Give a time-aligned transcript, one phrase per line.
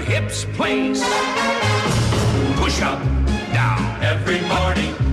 [0.00, 1.02] hips place.
[2.56, 3.02] Push up,
[3.52, 4.02] down.
[4.02, 5.03] Every morning.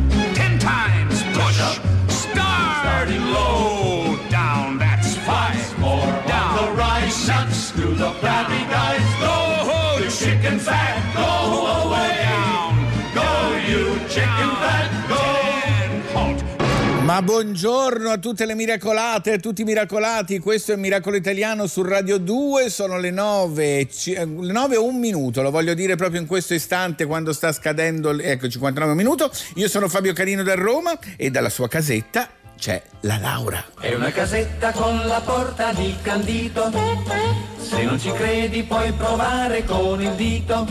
[17.11, 20.39] Ma buongiorno a tutte le miracolate, a tutti i miracolati.
[20.39, 22.69] Questo è Miracolo Italiano su Radio 2.
[22.69, 25.41] Sono le 9, ci- eh, le 9 e un minuto.
[25.41, 28.17] Lo voglio dire proprio in questo istante quando sta scadendo.
[28.17, 29.29] Ecco, 59 minuto.
[29.55, 32.29] Io sono Fabio Carino da Roma e dalla sua casetta
[32.61, 33.65] c'è la Laura.
[33.79, 36.71] È una casetta con la porta di candito.
[37.57, 40.67] Se non ci credi puoi provare con il dito.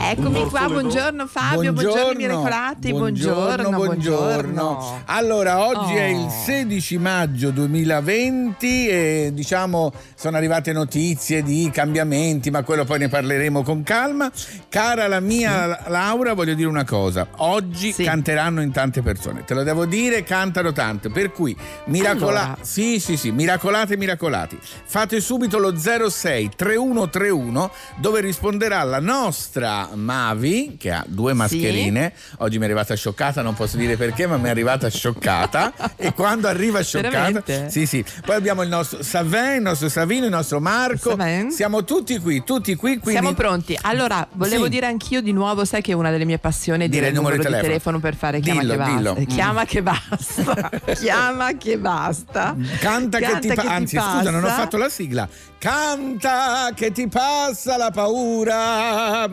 [0.00, 5.02] Eccomi qua, buongiorno Fabio, buongiorno, miracolati, buongiorno, buongiorno.
[5.06, 6.30] Allora, oggi è il Oh.
[6.30, 13.62] 16 maggio 2020 e diciamo sono arrivate notizie di cambiamenti, ma quello poi ne parleremo
[13.62, 14.30] con calma.
[14.70, 17.26] Cara la mia Laura, voglio dire una cosa.
[17.38, 18.04] Oggi Sì.
[18.04, 19.44] canteranno in tante persone.
[19.44, 21.10] Te lo devo dire, cantano tante.
[21.18, 22.58] Per cui miracola- Allora.
[22.60, 24.56] Sì, sì, sì, miracolate, miracolati.
[24.84, 32.12] Fate subito lo 06 3131 dove risponderà la nostra Mavi che ha due mascherine.
[32.38, 36.12] Oggi mi è arrivata scioccata, non posso dire perché, ma mi è arrivata scioccata e
[36.14, 37.68] quando arriva scioccata Veramente?
[37.70, 38.04] Sì, sì.
[38.24, 41.16] Poi abbiamo il nostro Savin, il nostro Savino, il nostro Marco.
[41.16, 41.50] Savin.
[41.50, 43.76] Siamo tutti qui, tutti qui, quindi Siamo pronti.
[43.82, 44.70] Allora, volevo Sì.
[44.70, 47.42] dire anch'io di nuovo, sai che una delle mie passioni è dire il numero, di
[47.42, 47.98] telefono.
[47.98, 48.94] per fare chiama Dillo, che basta.
[48.96, 49.16] dillo.
[49.18, 49.24] Mm.
[49.24, 50.70] Chiama che basta.
[51.08, 52.56] chiama che basta.
[52.80, 54.60] Canta, che ti pa- anzi scusa non ho passa.
[54.60, 55.28] fatto la sigla
[55.58, 59.28] canta che ti passa la paura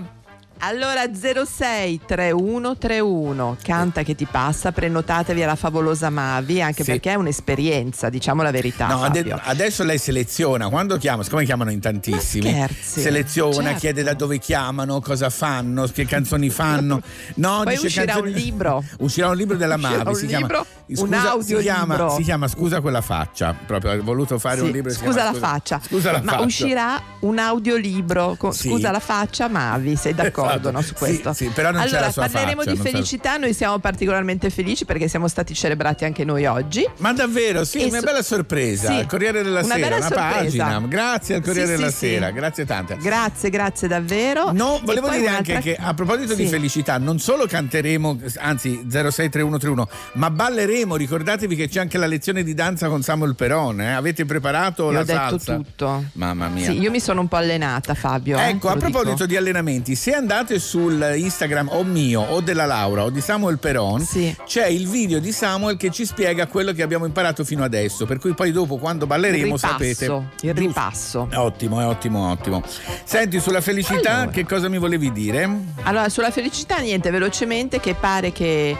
[0.59, 6.92] Allora 06 3131 canta che ti passa, prenotatevi alla favolosa Mavi, anche Sì.
[6.92, 8.88] perché è un'esperienza, diciamo la verità.
[8.88, 13.80] No, ade- adesso lei seleziona, quando chiama, siccome chiamano in tantissimi, seleziona, Certo.
[13.80, 17.02] chiede da dove chiamano, cosa fanno, che canzoni fanno.
[17.36, 18.84] No, Poi dice uscirà canzoni- un libro.
[19.00, 22.09] Uscirà un libro della Uscirà Mavi, un si chiama, libro, un si chiama, audiolibro.
[22.16, 25.38] si chiama Scusa quella faccia, proprio ha voluto fare Sì, un libro scusa chiama la
[25.38, 25.81] faccia.
[25.85, 26.46] Scusa la Ma faccia.
[26.46, 28.69] uscirà un audiolibro con Sì.
[28.69, 31.34] Scusa la faccia, Mavi, sei d'accordo No, su Sì, questo?
[31.34, 34.86] sì, però non c'è allora, la sua parleremo faccia, di felicità, noi siamo particolarmente felici
[34.86, 36.88] perché siamo stati celebrati anche noi oggi.
[36.98, 38.88] Ma davvero, sì, E una su- bella sorpresa.
[38.92, 40.34] Sì, Il Corriere della una Sera, una sorpresa.
[40.66, 40.80] pagina.
[40.88, 42.06] Grazie al Corriere Sì, della sì, sì.
[42.08, 42.98] Sera, grazie tante.
[42.98, 44.52] Grazie, grazie davvero.
[44.52, 46.50] No, volevo dire anche che a proposito di Sì.
[46.50, 50.96] felicità, non solo canteremo, anzi 063131, ma balleremo.
[50.96, 53.90] Ricordatevi che c'è anche la lezione di danza con Samuel Perone.
[53.90, 53.92] eh?
[53.92, 55.56] Avete preparato Io la ho detto salsa?
[55.56, 56.04] tutto.
[56.14, 56.66] Mamma mia.
[56.72, 58.38] Sì, io mi sono un po' allenata, Fabio.
[58.38, 59.26] eh, Ecco, te a proposito dico.
[59.26, 64.01] di allenamenti, se andate sul Instagram o mio o della Laura o di Samuel Peron,
[64.01, 64.35] Sì.
[64.46, 68.06] c'è il video di Samuel che ci spiega quello che abbiamo imparato fino adesso.
[68.06, 70.24] Per cui poi dopo quando balleremo ripasso, sapete.
[70.41, 71.28] il ripasso.
[71.34, 72.62] Ottimo, è ottimo, ottimo.
[73.03, 74.31] Senti, sulla felicità, Allora.
[74.31, 75.50] che cosa mi volevi dire?
[75.84, 78.75] Allora, sulla felicità, niente, velocemente, che pare che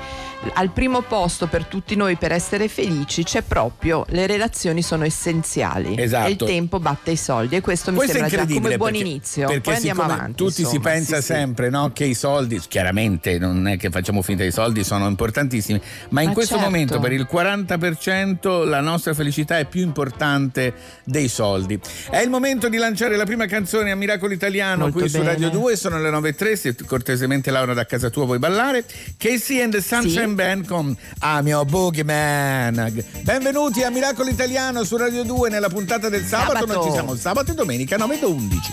[0.54, 5.96] al primo posto per tutti noi per essere felici c'è proprio le relazioni sono essenziali.
[5.98, 6.28] Esatto.
[6.28, 7.56] E il tempo batte i soldi.
[7.56, 9.46] E questo mi Questo sembra già come buon perché, inizio.
[9.48, 10.36] perché Poi andiamo avanti.
[10.36, 11.28] tutti si insomma, pensa sì, sì.
[11.34, 15.82] sempre no, che i soldi, chiaramente non è che facciamo finta i soldi, sono importantissimi,
[16.10, 16.70] ma in Ma questo certo.
[16.70, 21.80] momento per il 40% la nostra felicità è più importante dei soldi.
[22.10, 25.30] È il momento di lanciare la prima canzone a Miracolo Italiano Molto qui su bene.
[25.32, 28.86] Radio 2, sono le 9.03, se cortesemente Laura da casa tua vuoi ballare.
[29.18, 30.25] Casey and the Sunshine Sì.
[30.34, 33.04] Band con I'm your boogeyman.
[33.22, 36.74] Benvenuti a Miracolo Italiano su Radio 2 nella puntata del sabato, Sabato.
[36.74, 38.72] noi ci siamo sabato e domenica 9 e 11.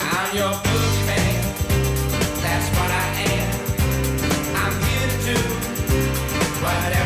[0.00, 1.44] I'm your boogeyman.
[2.42, 3.54] That's what I am.
[4.56, 5.38] I'm here to do
[6.62, 7.05] whatever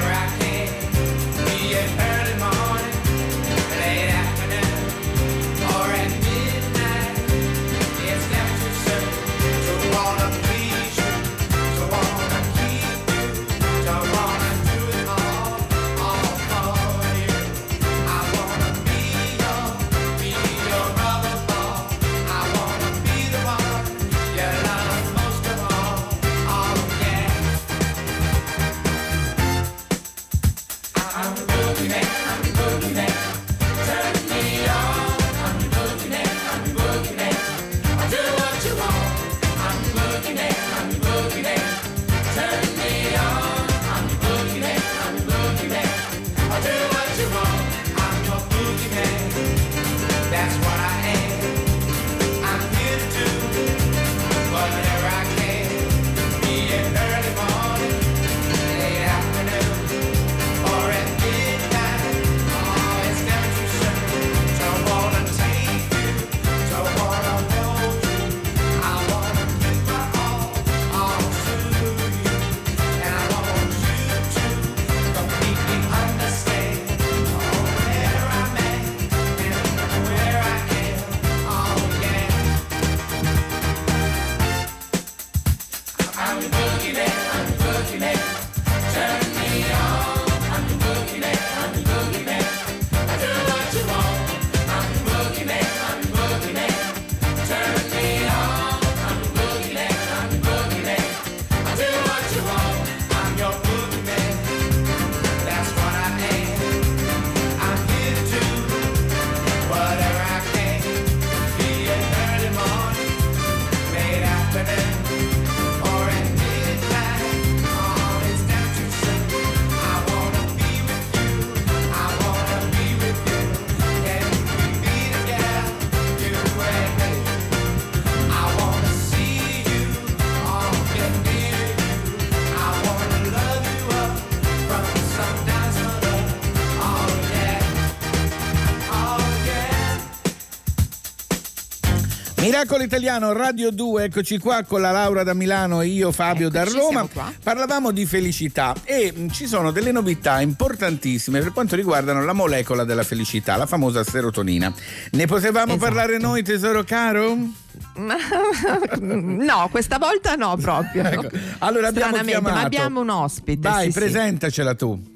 [142.61, 146.61] Miracolo Italiano Radio 2, eccoci qua con la Laura da Milano e io Fabio da
[146.61, 146.91] Eccoci, Roma.
[146.91, 147.33] siamo qua.
[147.43, 152.85] Parlavamo di felicità e mh, ci sono delle novità importantissime per quanto riguardano la molecola
[152.85, 154.71] della felicità, la famosa serotonina.
[155.13, 155.79] Ne potevamo Esatto.
[155.87, 157.35] parlare noi, tesoro caro?
[159.01, 161.03] no, questa volta no proprio.
[161.11, 161.29] Ecco,
[161.61, 162.55] allora abbiamo chiamato.
[162.55, 163.67] ma abbiamo un ospite.
[163.67, 163.99] Vai, sì, sì.
[164.01, 165.10] presentacela tu.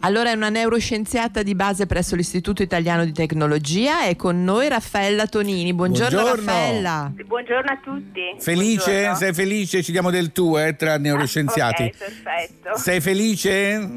[0.00, 5.26] Allora è una neuroscienziata di base presso l'Istituto Italiano di Tecnologia e con noi Raffaella
[5.26, 5.74] Tonini.
[5.74, 6.46] Buongiorno, Buongiorno.
[6.46, 7.12] Raffaella.
[7.26, 8.20] Buongiorno a tutti.
[8.38, 8.90] Felice?
[8.90, 9.16] Buongiorno.
[9.16, 9.82] Sei felice?
[9.82, 11.82] Ci diamo del tu, eh, tra neuroscienziati.
[11.82, 12.76] Ok, perfetto.
[12.76, 13.88] Sei felice?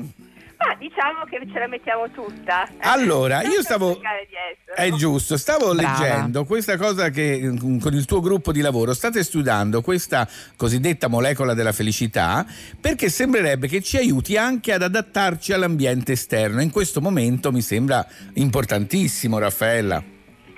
[0.65, 2.69] Ma diciamo che ce la mettiamo tutta.
[2.79, 3.99] Allora, io stavo.
[4.75, 5.99] È giusto, stavo Brava.
[5.99, 11.07] leggendo questa cosa che mm, con il tuo gruppo di lavoro state studiando questa cosiddetta
[11.07, 12.45] molecola della felicità
[12.79, 16.61] perché sembrerebbe che ci aiuti anche ad adattarci all'ambiente esterno.
[16.61, 20.03] In questo momento mi sembra importantissimo, Raffaella.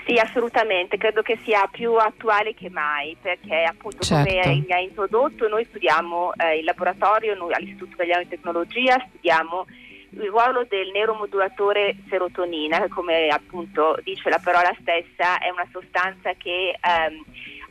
[0.06, 4.30] Sì, assolutamente, credo che sia più attuale che mai perché appunto Certo.
[4.30, 9.66] come mi ha introdotto noi studiamo eh, in laboratorio, noi all'Istituto Italiano di Tecnologia studiamo
[10.16, 16.34] il ruolo del neuromodulatore serotonina, che come appunto dice la parola stessa è una sostanza
[16.34, 17.24] che ehm,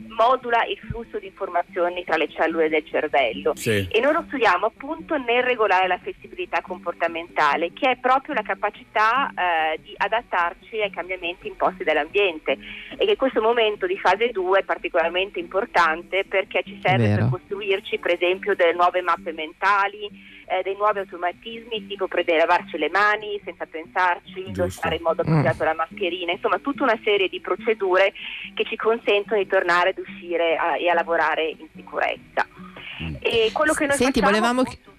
[0.09, 3.55] modula il flusso di informazioni tra le cellule del cervello.
[3.55, 3.87] Sì.
[3.89, 9.29] E noi lo studiamo appunto nel regolare la flessibilità comportamentale, che è proprio la capacità
[9.29, 12.57] eh, di adattarci ai cambiamenti imposti dall'ambiente
[12.97, 17.21] e che questo momento di fase 2 è particolarmente importante perché ci serve Vero.
[17.21, 20.09] per costruirci per esempio delle nuove mappe mentali,
[20.45, 25.63] eh, dei nuovi automatismi tipo pre- lavarci le mani senza pensarci, indossare in modo appropriato
[25.63, 28.13] la mascherina, insomma tutta una serie di procedure
[28.53, 32.47] che ci consentono di tornare ad uscire a- e a lavorare in sicurezza.
[33.19, 34.91] E quello che noi Senti, facciamo, volevamo appunto-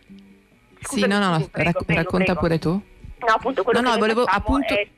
[0.80, 2.40] Sì, no, no, sì, prego, rac- prego, racconta prego.
[2.40, 2.70] pure tu.
[3.26, 4.88] No, appunto, quello No, che no, noi volevo facciamo appunto- è-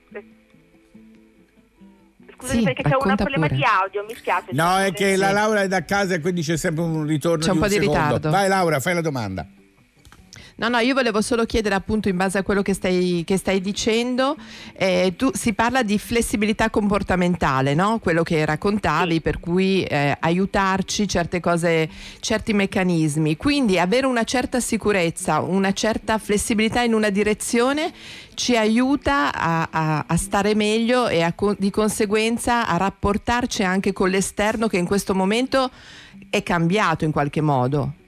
[2.39, 3.57] Scusami Sì, perché c'è un problema pure.
[3.59, 4.47] di audio, mi spiace.
[4.51, 7.43] No, è un che la Laura è da casa e quindi c'è sempre un ritorno
[7.43, 7.99] C'è un di po' di secondo.
[8.03, 8.31] ritardo.
[8.31, 9.47] Vai Laura, fai la domanda.
[10.59, 13.61] No, no, io volevo solo chiedere appunto in base a quello che stai, che stai
[13.61, 14.37] dicendo,
[14.73, 17.99] eh, tu, si parla di flessibilità comportamentale, no?
[17.99, 23.37] Quello che raccontavi, per cui eh, aiutarci certe cose, certi meccanismi.
[23.37, 27.93] Quindi avere una certa sicurezza, una certa flessibilità in una direzione
[28.33, 34.09] ci aiuta a, a- a stare meglio e a di conseguenza a rapportarci anche con
[34.09, 35.71] l'esterno che in questo momento
[36.31, 38.05] è cambiato in qualche modo.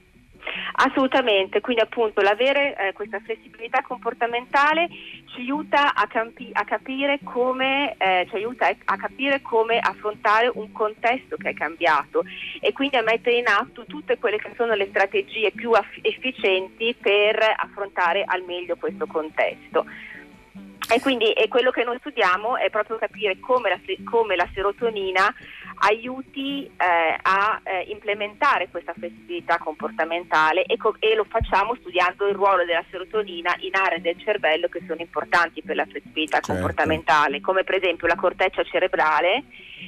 [0.81, 4.87] Assolutamente, quindi appunto l'avere eh, questa flessibilità comportamentale
[5.25, 10.71] ci aiuta a, campi- a capire come eh, ci aiuta a- capire come affrontare un
[10.71, 12.23] contesto che è cambiato
[12.61, 16.95] e quindi a mettere in atto tutte quelle che sono le strategie più aff- efficienti
[16.95, 19.85] per affrontare al meglio questo contesto.
[20.91, 23.79] E quindi e quello che noi studiamo è proprio capire come la,
[24.09, 25.33] come la serotonina
[25.81, 32.35] aiuti eh, a eh, implementare questa flessibilità comportamentale e, co- e lo facciamo studiando il
[32.35, 36.53] ruolo della serotonina in aree del cervello che sono importanti per la flessibilità Certo.
[36.53, 39.43] comportamentale, come per esempio la corteccia cerebrale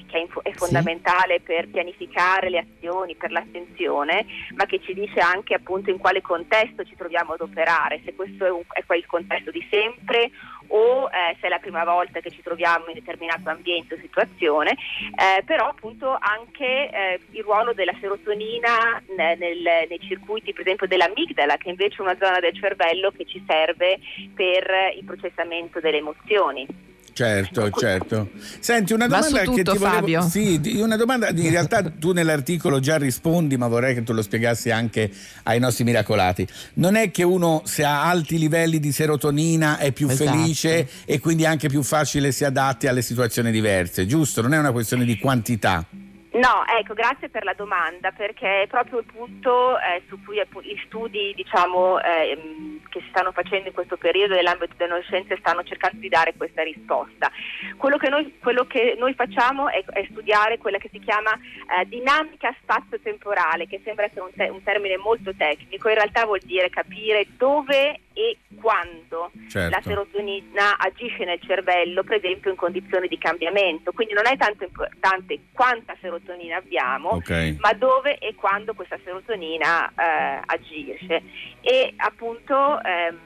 [0.07, 5.19] che è, info- è fondamentale per pianificare le azioni, per l'attenzione, ma che ci dice
[5.19, 9.05] anche appunto in quale contesto ci troviamo ad operare, se questo è, un, è quel
[9.05, 10.31] contesto di sempre
[10.71, 14.71] o eh, se è la prima volta che ci troviamo in determinato ambiente o situazione,
[14.71, 20.87] eh, però appunto anche eh, il ruolo della serotonina ne- nel- nei circuiti per esempio
[20.87, 23.99] dell'amigdala, che invece è una zona del cervello che ci serve
[24.33, 26.90] per il processamento delle emozioni.
[27.13, 28.29] Certo, certo.
[28.59, 30.21] Senti, una domanda su che tutto, ti volevo Fabio.
[30.29, 34.71] Sì, una domanda in realtà tu nell'articolo già rispondi, ma vorrei che tu lo spiegassi
[34.71, 35.11] anche
[35.43, 36.47] ai nostri miracolati.
[36.75, 40.31] Non è che uno se ha alti livelli di serotonina è più Esatto.
[40.31, 44.41] felice e quindi anche più facile si adatti alle situazioni diverse, giusto?
[44.41, 45.85] Non è una questione di quantità.
[46.33, 50.81] No, ecco, grazie per la domanda perché è proprio il punto eh, su cui gli
[50.85, 55.99] studi diciamo, ehm, che si stanno facendo in questo periodo nell'ambito delle neuroscienze stanno cercando
[55.99, 57.29] di dare questa risposta.
[57.75, 61.85] Quello che noi, quello che noi facciamo è, è studiare quella che si chiama eh,
[61.87, 66.69] dinamica spazio-temporale, che sembra essere un, te- un termine molto tecnico, in realtà vuol dire
[66.69, 69.75] capire dove e quando Certo.
[69.75, 73.91] la serotonina agisce nel cervello, per esempio in condizioni di cambiamento.
[73.91, 77.55] Quindi non è tanto importante quanta serotonina abbiamo, Ok.
[77.59, 81.23] ma dove e quando questa serotonina eh, agisce.
[81.61, 83.17] E appunto ehm,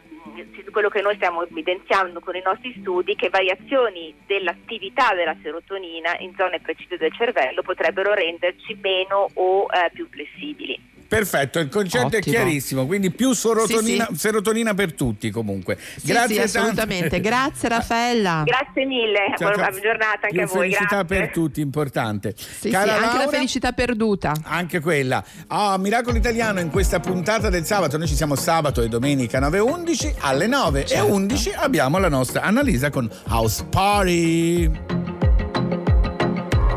[0.71, 6.17] quello che noi stiamo evidenziando con i nostri studi è che variazioni dell'attività della serotonina
[6.19, 10.93] in zone precise del cervello potrebbero renderci meno o eh, più flessibili.
[11.15, 12.35] Perfetto, il concetto è Ottimo.
[12.35, 15.77] chiarissimo, quindi più serotonina, Sì, serotonina per tutti comunque.
[15.79, 17.21] Sì, Grazie sì, assolutamente.
[17.21, 18.43] Grazie Raffaella.
[18.45, 19.79] Grazie mille, Ciao, buona ciao.
[19.79, 20.57] giornata anche Più a voi.
[20.71, 21.17] felicità grazie.
[21.17, 22.33] per tutti, importante.
[22.35, 24.33] Sì, Cara sì, anche la Laura, felicità perduta.
[24.43, 25.23] Anche quella.
[25.47, 27.97] Ah, Miracolo Italiano in questa puntata del sabato.
[27.97, 30.13] Noi ci siamo sabato e domenica 9 e 11.
[30.19, 31.13] Alle 9 e Certo.
[31.13, 34.69] 11 abbiamo la nostra Annalisa con House Party.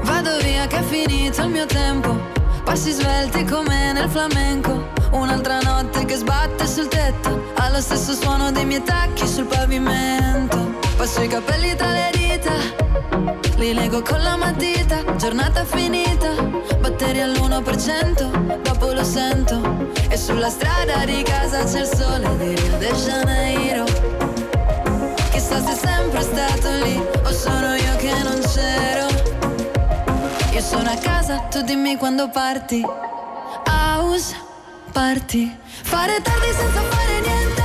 [0.02, 2.37] Vado via che è finito il mio tempo.
[2.68, 4.88] Passi svelti come nel flamenco.
[5.12, 7.44] Un'altra notte che sbatte sul tetto.
[7.54, 10.78] Allo stesso suono dei miei tacchi sul pavimento.
[10.98, 12.52] Passo i capelli tra le dita.
[13.56, 15.02] Li leggo con la matita.
[15.16, 16.28] Giornata finita.
[16.78, 18.60] Batteria all'1%.
[18.60, 19.88] Dopo lo sento.
[20.10, 23.84] E sulla strada di casa c'è il sole di Rio de Janeiro.
[25.30, 29.17] Chissà se è sempre stato lì o sono io che non c'ero.
[30.58, 32.84] Io sono a casa, tu dimmi quando parti.
[33.64, 34.34] House
[34.90, 35.56] party.
[35.84, 37.57] Fare tardi senza fare niente.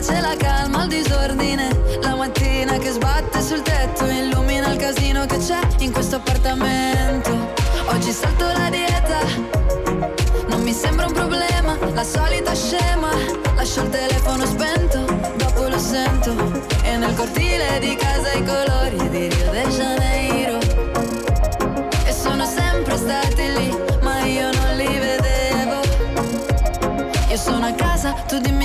[0.00, 1.68] Piace la calma il disordine.
[2.02, 7.52] La mattina che sbatte sul tetto illumina il casino che c'è in questo appartamento.
[7.86, 9.18] Oggi salto la dieta,
[10.46, 13.08] non mi sembra un problema, la solita scema.
[13.56, 15.04] Lascio il telefono spento,
[15.36, 16.32] dopo lo sento.
[16.84, 19.37] E nel cortile di casa i colori di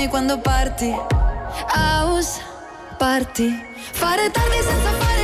[0.08, 0.92] quando parti.
[1.74, 2.42] House
[2.98, 3.50] party.
[3.92, 5.23] Fare tardi senza fare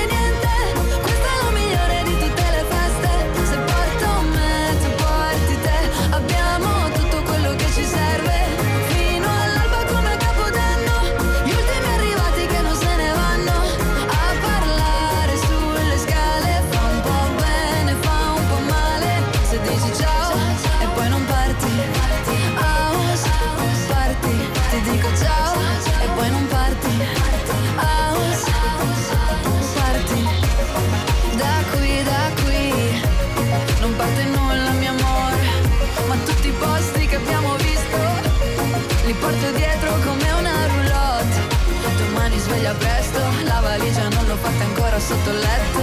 [44.99, 45.79] sotto il letto.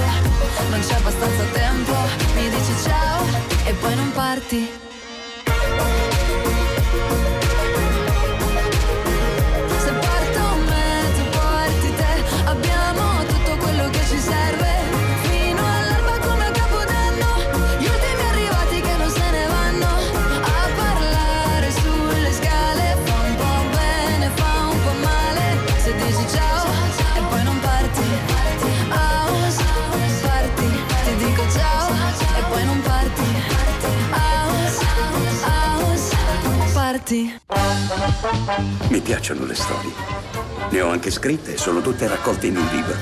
[0.70, 1.92] Non c'è abbastanza tempo,
[2.34, 3.24] mi dici ciao
[3.64, 4.85] e poi non parti.
[38.88, 39.92] Mi piacciono le storie.
[40.70, 42.94] Ne ho anche scritte, sono tutte raccolte in un libro.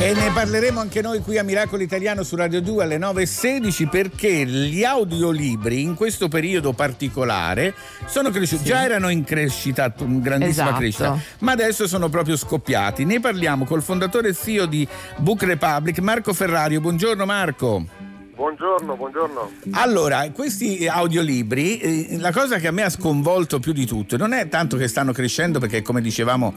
[0.00, 4.44] E ne parleremo anche noi qui a Miracolo Italiano su Radio 2 alle 9.16 perché
[4.44, 7.74] gli audiolibri in questo periodo particolare
[8.06, 10.78] sono cresciuti, già erano in crescita, in grandissima Esatto.
[10.78, 13.04] crescita, ma adesso sono proprio scoppiati.
[13.04, 14.86] Ne parliamo col fondatore e CEO di
[15.18, 16.80] Book Republic, Marco Ferrario.
[16.80, 18.03] Buongiorno Marco.
[18.34, 19.50] Buongiorno, buongiorno.
[19.72, 24.32] Allora, questi audiolibri, eh, la cosa che a me ha sconvolto più di tutto non
[24.32, 26.52] è tanto che stanno crescendo, perché come dicevamo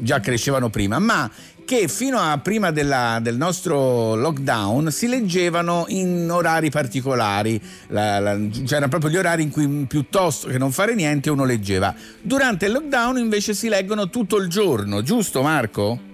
[0.00, 1.30] già crescevano prima, ma
[1.64, 7.58] che fino a prima della- del nostro lockdown si leggevano in orari particolari,
[7.88, 11.94] La- la- c'erano proprio gli orari in cui piuttosto che non fare niente uno leggeva.
[12.20, 16.10] Durante il lockdown invece si leggono tutto il giorno, giusto Marco?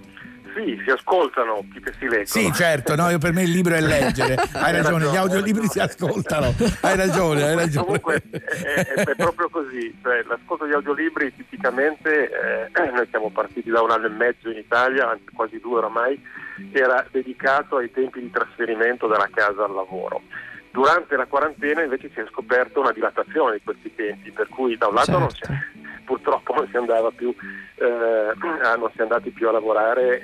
[0.63, 2.25] Sì, si ascoltano più che si leggono.
[2.25, 4.35] Sì, certo, no, io per me il libro è leggere.
[4.53, 6.53] Hai ragione, gli audiolibri si ascoltano.
[6.81, 7.85] Hai ragione, hai ragione.
[7.85, 12.29] Comunque è, è- è proprio così, cioè, l'ascolto di audiolibri tipicamente,
[12.73, 16.21] eh, noi siamo partiti da un anno e mezzo in Italia, anzi quasi due oramai,
[16.71, 20.21] era dedicato ai tempi di trasferimento dalla casa al lavoro.
[20.71, 24.87] Durante la quarantena invece si è scoperto una dilatazione di questi tempi, per cui da
[24.87, 25.47] un lato non, Certo.
[25.53, 27.33] c'è- purtroppo non si andava più,
[27.75, 27.85] eh,
[28.63, 30.21] ah, non si è andati più a lavorare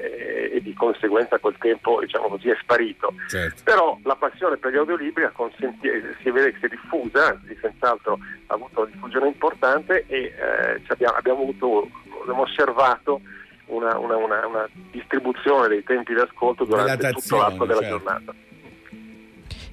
[0.51, 3.13] e, e di conseguenza col tempo diciamo così è sparito.
[3.27, 3.61] Certo.
[3.63, 5.89] Però la passione per gli audiolibri ha consenti-
[6.21, 10.81] si vede che si è diffusa, anzi senz'altro ha avuto una diffusione importante e eh,
[10.87, 11.89] abbiamo, abbiamo avuto,
[12.21, 13.21] abbiamo osservato
[13.67, 17.97] una, una- una- una distribuzione dei tempi di ascolto durante tutto l'arco della certo.
[17.97, 18.33] giornata.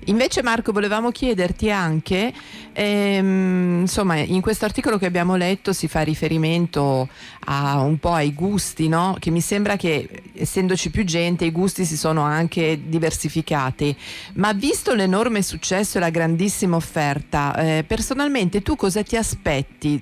[0.07, 2.33] Invece Marco volevamo chiederti anche,
[2.73, 7.09] ehm, insomma in questo articolo che abbiamo letto si fa riferimento
[7.47, 9.17] a un po' ai gusti, no?
[9.19, 13.97] che mi sembra che essendoci più gente i gusti si sono anche diversificati,
[14.35, 20.01] ma visto l'enorme successo e la grandissima offerta, eh, personalmente tu cosa ti aspetti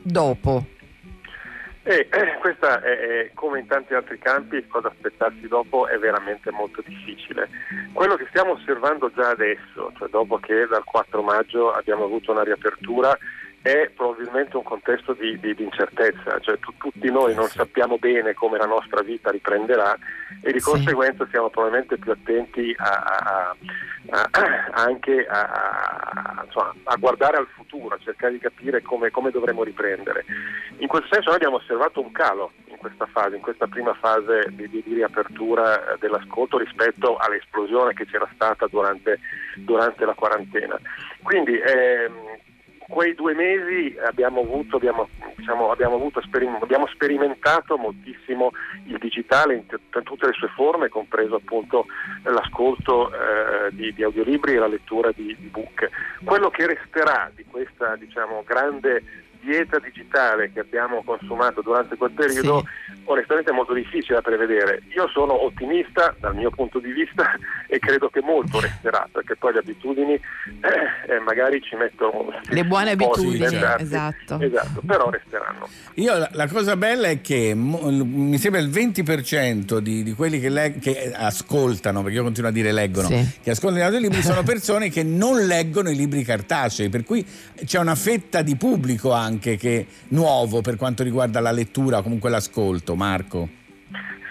[0.00, 0.76] dopo?
[1.88, 6.50] E eh, questa è, è, come in tanti altri campi, cosa aspettarsi dopo è veramente
[6.50, 7.48] molto difficile.
[7.94, 12.42] Quello che stiamo osservando già adesso, cioè dopo che dal 4 maggio abbiamo avuto una
[12.42, 13.16] riapertura,
[13.62, 18.32] è probabilmente un contesto di, di- di incertezza, cioè tu- tutti noi non sappiamo bene
[18.34, 19.96] come la nostra vita riprenderà
[20.42, 23.56] e di conseguenza siamo probabilmente più attenti a- a-
[24.10, 24.30] a-
[24.72, 25.26] anche
[26.44, 30.24] insomma, a guardare al futuro, a cercare di capire come, come dovremo riprendere.
[30.78, 34.46] In questo senso noi abbiamo osservato un calo in questa fase, in questa prima fase
[34.50, 39.18] di, di- di riapertura eh, dell'ascolto rispetto all'esplosione che c'era stata durante,
[39.56, 40.78] durante la quarantena.
[41.22, 42.27] Quindi ehm,
[42.88, 48.52] quei due mesi abbiamo avuto, abbiamo, diciamo, abbiamo, avuto sperim- abbiamo sperimentato moltissimo
[48.86, 51.86] il digitale in, t- tutte le sue forme, compreso appunto
[52.24, 55.88] l'ascolto eh, di, di audiolibri e la lettura di, di book.
[56.24, 59.02] Quello che resterà di questa diciamo, grande
[59.40, 62.64] dieta digitale che abbiamo consumato durante quel periodo
[63.04, 64.82] onestamente è molto difficile da prevedere.
[64.94, 67.32] Io sono ottimista dal mio punto di vista
[67.66, 72.64] e credo che molto resterà perché poi le abitudini eh, eh, magari ci mettono Le
[72.64, 74.38] buone abitudini, esatto.
[74.40, 75.68] Esatto, però resteranno.
[75.94, 80.12] Io la, la cosa bella è che mo- l- mi sembra il 20% di, di
[80.12, 83.26] quelli che, leg- che ascoltano, perché io continuo a dire leggono, Sì.
[83.42, 87.24] che ascoltano gli audiolibri sono persone che non leggono i libri cartacei, per cui
[87.64, 92.30] c'è una fetta di pubblico anche che nuovo per quanto riguarda la lettura o comunque
[92.30, 93.48] l'ascolto, Marco.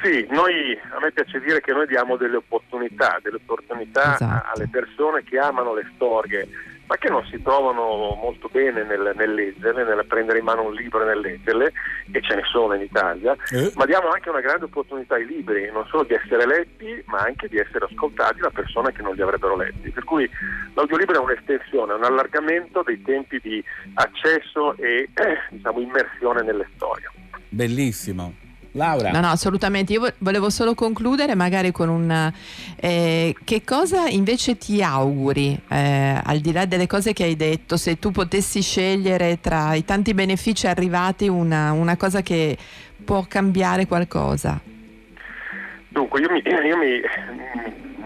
[0.01, 4.49] Sì, noi, a me piace dire che noi diamo delle opportunità, delle opportunità Esatto.
[4.53, 6.47] alle persone che amano le storie,
[6.87, 10.73] ma che non si trovano molto bene nel, nel leggerle, nel prendere in mano un
[10.73, 11.73] libro e nel leggerle,
[12.11, 13.71] e ce ne sono in Italia, Eh.
[13.75, 17.47] ma diamo anche una grande opportunità ai libri, non solo di essere letti, ma anche
[17.47, 19.91] di essere ascoltati da persone che non li avrebbero letti.
[19.91, 20.29] Per cui
[20.73, 23.63] l'audiolibro è un'estensione, un allargamento dei tempi di
[23.95, 27.09] accesso e eh, diciamo, immersione nelle storie.
[27.49, 28.45] Bellissimo.
[28.73, 29.11] Laura.
[29.11, 29.93] No, no, assolutamente.
[29.93, 32.31] Io vo- volevo solo concludere magari con un...
[32.75, 37.77] eh, che cosa invece ti auguri, eh, al di là delle cose che hai detto,
[37.77, 42.57] se tu potessi scegliere tra i tanti benefici arrivati una, una cosa che
[43.03, 44.59] può cambiare qualcosa?
[45.89, 47.01] Dunque, io mi, io mi-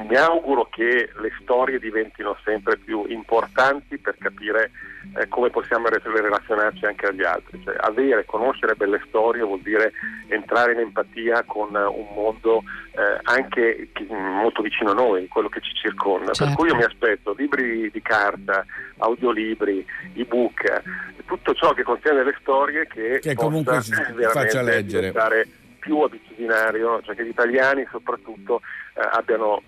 [0.07, 4.71] mi auguro che le storie diventino sempre più importanti per capire
[5.15, 7.61] eh, come possiamo re- relazionarci anche agli altri.
[7.63, 9.91] Cioè, avere, conoscere belle storie vuol dire
[10.27, 15.49] entrare in empatia con eh, un mondo eh, anche chi- molto vicino a noi, quello
[15.49, 16.27] che ci circonda.
[16.27, 16.55] Per Certo.
[16.55, 18.65] cui io mi aspetto libri di carta,
[18.97, 19.85] audiolibri,
[20.15, 20.81] ebook,
[21.25, 25.13] tutto ciò che contiene delle storie che, Che comunque veramente faccia leggere.
[25.79, 28.61] più abitudinario, cioè che gli italiani soprattutto
[28.93, 29.61] eh, abbiano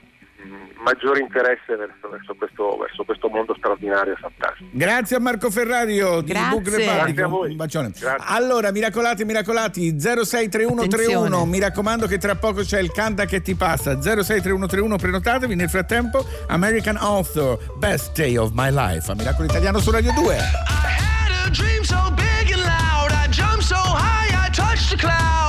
[0.84, 4.70] maggiore interesse verso, verso questo, verso questo mondo straordinario e fantastico.
[4.72, 6.50] Grazie a Marco Ferrario di Grazie.
[6.50, 6.70] Book.
[6.70, 7.52] Grazie a voi.
[7.52, 7.92] Un bacione.
[7.98, 8.26] Grazie.
[8.28, 10.82] Allora, miracolati, miracolati 063131.
[10.82, 11.46] Attenzione.
[11.46, 14.02] Mi raccomando che tra poco c'è il canta che ti passa.
[14.02, 15.56] 063131 prenotatevi.
[15.56, 19.10] Nel frattempo, American Author, Best Day of My Life.
[19.10, 20.36] A Miracolo Italiano su Radio 2.
[20.36, 23.12] I had a dream so big and loud.
[23.12, 25.43] I jumped so high, I touched the clouds.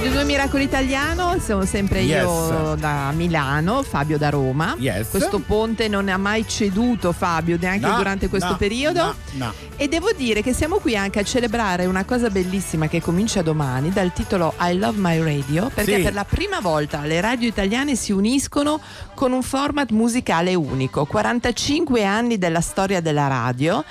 [0.00, 2.22] Miracolo Italiano, sono sempre Yes.
[2.22, 4.74] io da Milano, Fabio da Roma.
[4.78, 5.08] Yes.
[5.08, 9.02] Questo ponte non ha mai ceduto Fabio neanche No, durante questo no, periodo.
[9.04, 9.52] no, no.
[9.76, 13.90] E devo dire che siamo qui anche a celebrare una cosa bellissima che comincia domani
[13.90, 16.02] dal titolo I Love My Radio, perché Sì.
[16.02, 18.78] per la prima volta le radio italiane si uniscono
[19.14, 21.06] con un format musicale unico.
[21.06, 23.82] 45 anni della storia della radio.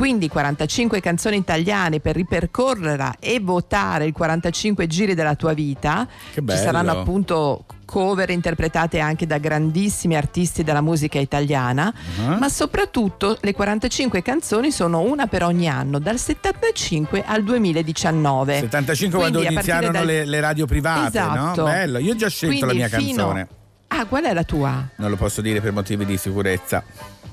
[0.00, 6.08] Quindi 45 canzoni italiane per ripercorrerla e votare i 45 giri della tua vita.
[6.32, 6.58] Che bello.
[6.58, 12.38] Ci saranno appunto cover interpretate anche da grandissimi artisti della musica italiana, Uh-huh.
[12.38, 18.54] ma soprattutto le 45 canzoni sono una per ogni anno, dal 75 al 2019.
[18.60, 21.60] 75 Quindi, quando iniziarono dal- le, le radio private, Esatto.
[21.60, 21.64] no?
[21.68, 23.48] Bello, io ho già scelto la Quindi mia fino- canzone.
[23.88, 24.88] Ah, qual è la tua?
[24.96, 26.82] Non lo posso dire per motivi di sicurezza.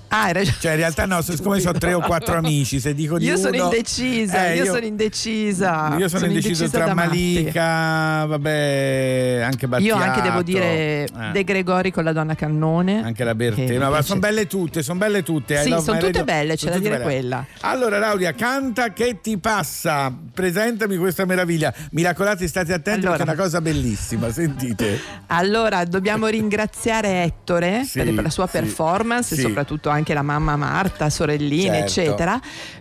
[0.09, 0.55] Ah, ragione.
[0.59, 3.55] Cioè, in realtà no, siccome sono tre o quattro amici, se dico di Io sono
[3.55, 5.95] uno- indecisa, Eh, io, sono indecisa.
[5.97, 7.07] Io sono, indeciso tra da matti.
[7.43, 9.99] Malika, vabbè, anche Battiato.
[9.99, 13.03] Io anche devo dire eh, De Gregori con la donna cannone.
[13.03, 13.77] anche la Bertè.
[13.77, 15.61] ma sono belle tutte, sono belle tutte.
[15.61, 17.03] Sì, sono tutte belle, c'è sono da dire belle.
[17.03, 17.45] quella.
[17.61, 20.13] Allora, Lauria, canta che ti passa.
[20.33, 21.73] Presentami questa meraviglia.
[21.91, 23.17] Miracolati, state attenti Allora.
[23.17, 24.31] perché è una cosa bellissima.
[24.31, 24.99] Sentite.
[25.27, 29.41] Allora, dobbiamo ringraziare Ettore Sì, per la sua sì, performance sì.
[29.41, 32.01] e soprattutto anche la mamma Marta, sorelline, Certo.
[32.01, 32.39] eccetera,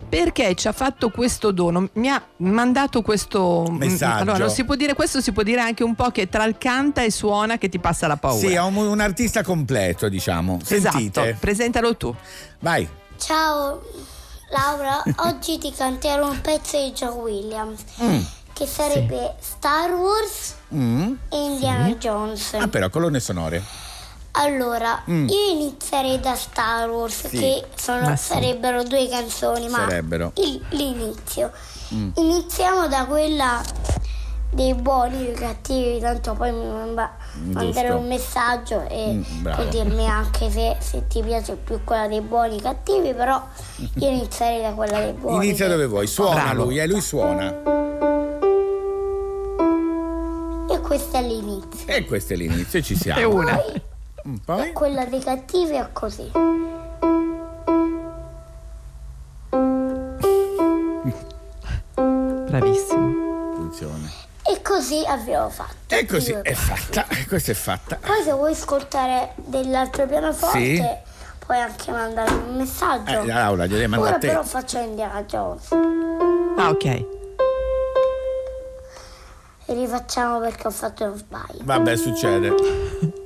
[0.08, 4.22] perché ci ha fatto questo dono, mi ha mandato questo Messaggio.
[4.22, 6.56] Allora, non si può dire questo, si può dire anche un po' che tra il
[6.58, 8.38] canta e suona che ti passa la paura.
[8.46, 10.58] Sì, è un, un artista completo, diciamo.
[10.62, 11.20] Sentite.
[11.20, 12.14] Esatto, presentalo tu.
[12.60, 12.88] Vai.
[13.18, 13.82] Ciao
[14.50, 17.80] Laura, oggi ti canterò un pezzo di John Williams
[18.52, 21.12] che sarebbe Star Wars Mm.
[21.30, 22.54] e Indiana Jones.
[22.54, 23.62] Ah, però colonne sonore.
[24.38, 27.38] Allora, io inizierei da Star Wars Sì.
[27.38, 28.24] che sono- sì.
[28.34, 30.32] sarebbero due canzoni, ma Sarebbero.
[30.36, 31.50] il- l'inizio.
[32.16, 33.62] Iniziamo da quella
[34.52, 37.16] dei buoni e dei cattivi, tanto poi mi manda-
[37.52, 42.56] manderò un messaggio e Mm, dirmi anche se, se ti piace più quella dei buoni
[42.58, 43.40] e cattivi, però
[43.94, 45.46] io inizierei da quella dei buoni.
[45.46, 46.06] Inizia dove vuoi.
[46.06, 46.64] Suona Bravo.
[46.64, 47.54] lui, eh, lui suona.
[50.68, 51.86] E questo è l'inizio.
[51.86, 53.20] E questo è l'inizio, ci siamo.
[53.20, 53.62] E una.
[54.26, 54.72] Mm, Poi?
[54.72, 56.30] Quella dei cattivi è così.
[61.94, 63.52] Bravissimo.
[63.54, 64.10] Funziona.
[64.48, 65.94] E così abbiamo fatto.
[65.94, 67.04] E così Io- è fatta.
[67.26, 67.96] Questa è fatta.
[68.00, 70.84] Poi se vuoi ascoltare dell'altro pianoforte Sì.
[71.44, 73.10] puoi anche mandare un messaggio.
[73.22, 74.28] Eh, Laura, gliele mando Ora a te.
[74.28, 75.68] però faccio Indiana Jones.
[76.56, 76.84] Ah, ok.
[79.68, 81.62] E rifacciamo perché ho fatto uno sbaglio.
[81.64, 82.54] Vabbè, succede.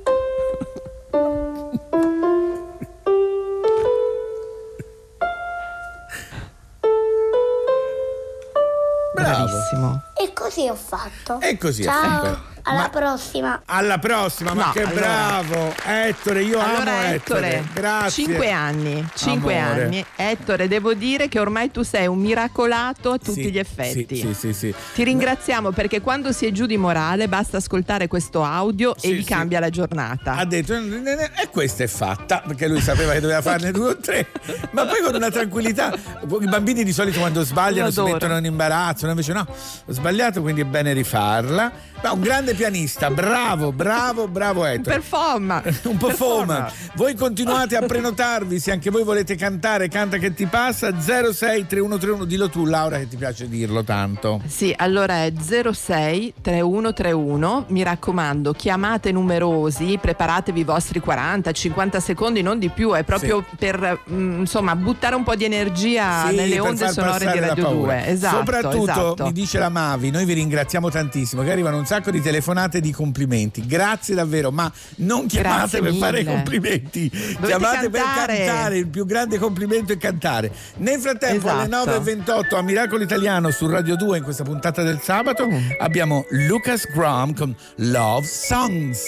[9.71, 10.01] Bravissimo.
[10.13, 11.39] E così ho fatto.
[11.39, 12.41] E così Ciao, fatto.
[12.63, 13.61] Alla Ma- prossima.
[13.65, 14.99] Alla prossima, ma No, che allora-
[15.41, 15.73] bravo!
[15.85, 17.47] Ettore, io amo Allora Ettore.
[17.57, 18.23] Ettore, Grazie.
[18.25, 19.83] 5 anni, 5 Amore.
[19.83, 20.05] anni.
[20.15, 24.15] Ettore, devo dire che ormai tu sei un miracolato a tutti Sì, gli effetti.
[24.15, 24.53] Sì, sì, sì.
[24.53, 24.73] sì.
[24.93, 29.13] Ti ringraziamo perché quando si è giù di morale basta ascoltare questo audio Sì, e
[29.15, 29.27] gli sì.
[29.29, 30.35] cambia la giornata.
[30.35, 34.27] Ha detto, e questa è fatta, perché lui sapeva che doveva farne due o tre,
[34.71, 35.93] ma poi con una tranquillità.
[35.93, 40.61] I bambini di solito quando sbagliano si mettono in imbarazzo, invece no, ho sbagliato, quindi
[40.61, 41.71] è bene rifarla.
[42.03, 44.95] Ma un grande pianista, bravo, bravo, bravo Ettore.
[44.95, 45.61] Performa.
[45.83, 46.67] Un po' Performa.
[46.67, 46.71] foma.
[46.95, 52.25] Voi continuate a prenotarvi se anche voi volete cantare, canta che ti passa 06 3131,
[52.25, 54.41] dillo tu Laura che ti piace dirlo tanto.
[54.47, 57.65] Sì, allora è 06 3131.
[57.69, 63.43] Mi raccomando, chiamate numerosi, preparatevi i vostri 40, 50 secondi, non di più, è proprio
[63.57, 67.93] per mm, insomma buttare un po' di energia Sì, nelle onde sonore di Radio paura.
[68.01, 68.07] 2.
[68.07, 68.37] Esatto.
[68.37, 69.23] Soprattutto esatto.
[69.25, 72.91] mi dice la Mavi, noi vi ringraziamo tantissimo, che arrivano un sacco di telefonate di
[72.91, 73.65] complimenti.
[73.65, 76.31] Grazie davvero, ma non chiamate per fare mille.
[76.33, 78.37] complimenti, chiamate per cantare.
[78.37, 80.51] cantare, il più grande complimento è cantare.
[80.77, 81.91] Nel frattempo alle Esatto.
[82.01, 85.69] 9.28 a Miracolo Italiano su Radio 2 in questa puntata del sabato Mm.
[85.79, 88.99] abbiamo Lucas Graham con Love Songs.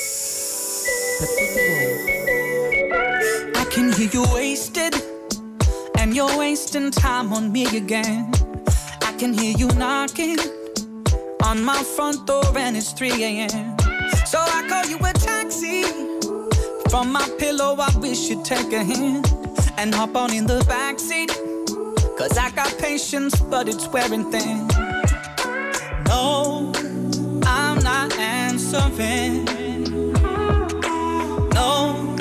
[1.19, 2.11] Per tutti voi.
[3.55, 4.93] I can hear you wasted,
[5.99, 8.29] and you're wasting time on me again.
[9.01, 10.37] I can hear you knocking
[11.53, 13.77] on my front door, and it's 3 a.m.
[14.25, 15.83] So I call you a taxi.
[16.89, 19.31] From my pillow, I wish you'd take a hint
[19.77, 21.29] and hop on in the backseat.
[22.17, 24.67] Cause I got patience, but it's wearing thin.
[26.07, 26.73] No,
[27.45, 29.45] I'm not answering.
[31.53, 32.15] No,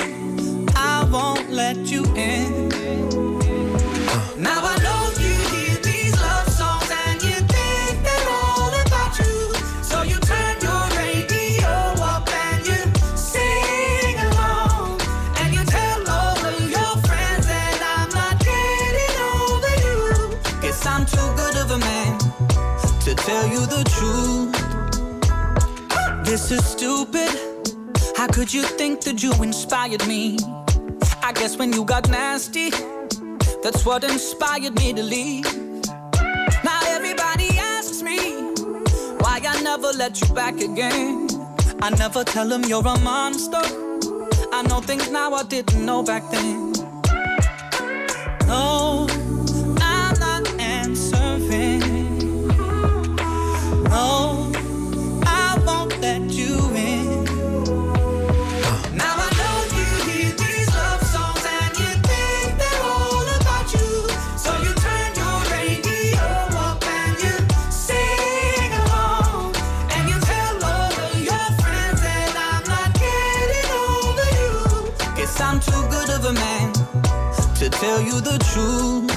[0.75, 2.69] I won't let you in.
[4.37, 4.82] Now I
[27.03, 27.31] stupid.
[28.15, 30.37] How could you think that you inspired me?
[31.21, 32.69] I guess when you got nasty,
[33.61, 35.45] that's what inspired me to leave.
[36.63, 38.17] Now everybody asks me
[39.21, 41.27] why I never let you back again.
[41.81, 43.63] I never tell them you're a monster.
[44.53, 46.71] I know things now I didn't know back then.
[48.47, 49.07] No,
[49.81, 51.79] I'm not answering.
[53.89, 54.32] No,
[78.55, 79.12] you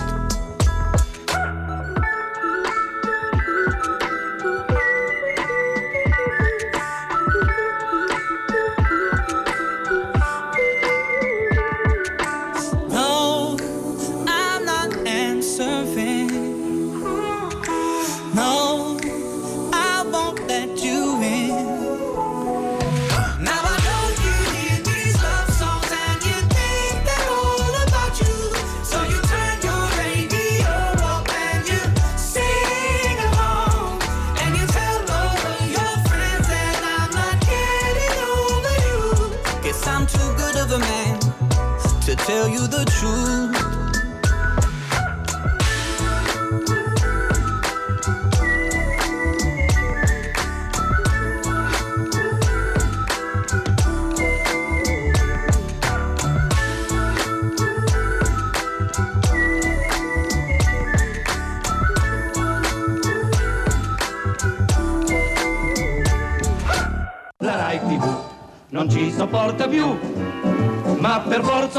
[43.06, 43.45] you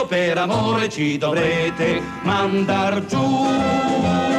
[0.07, 4.36] per amore ci dovrete mandar giù.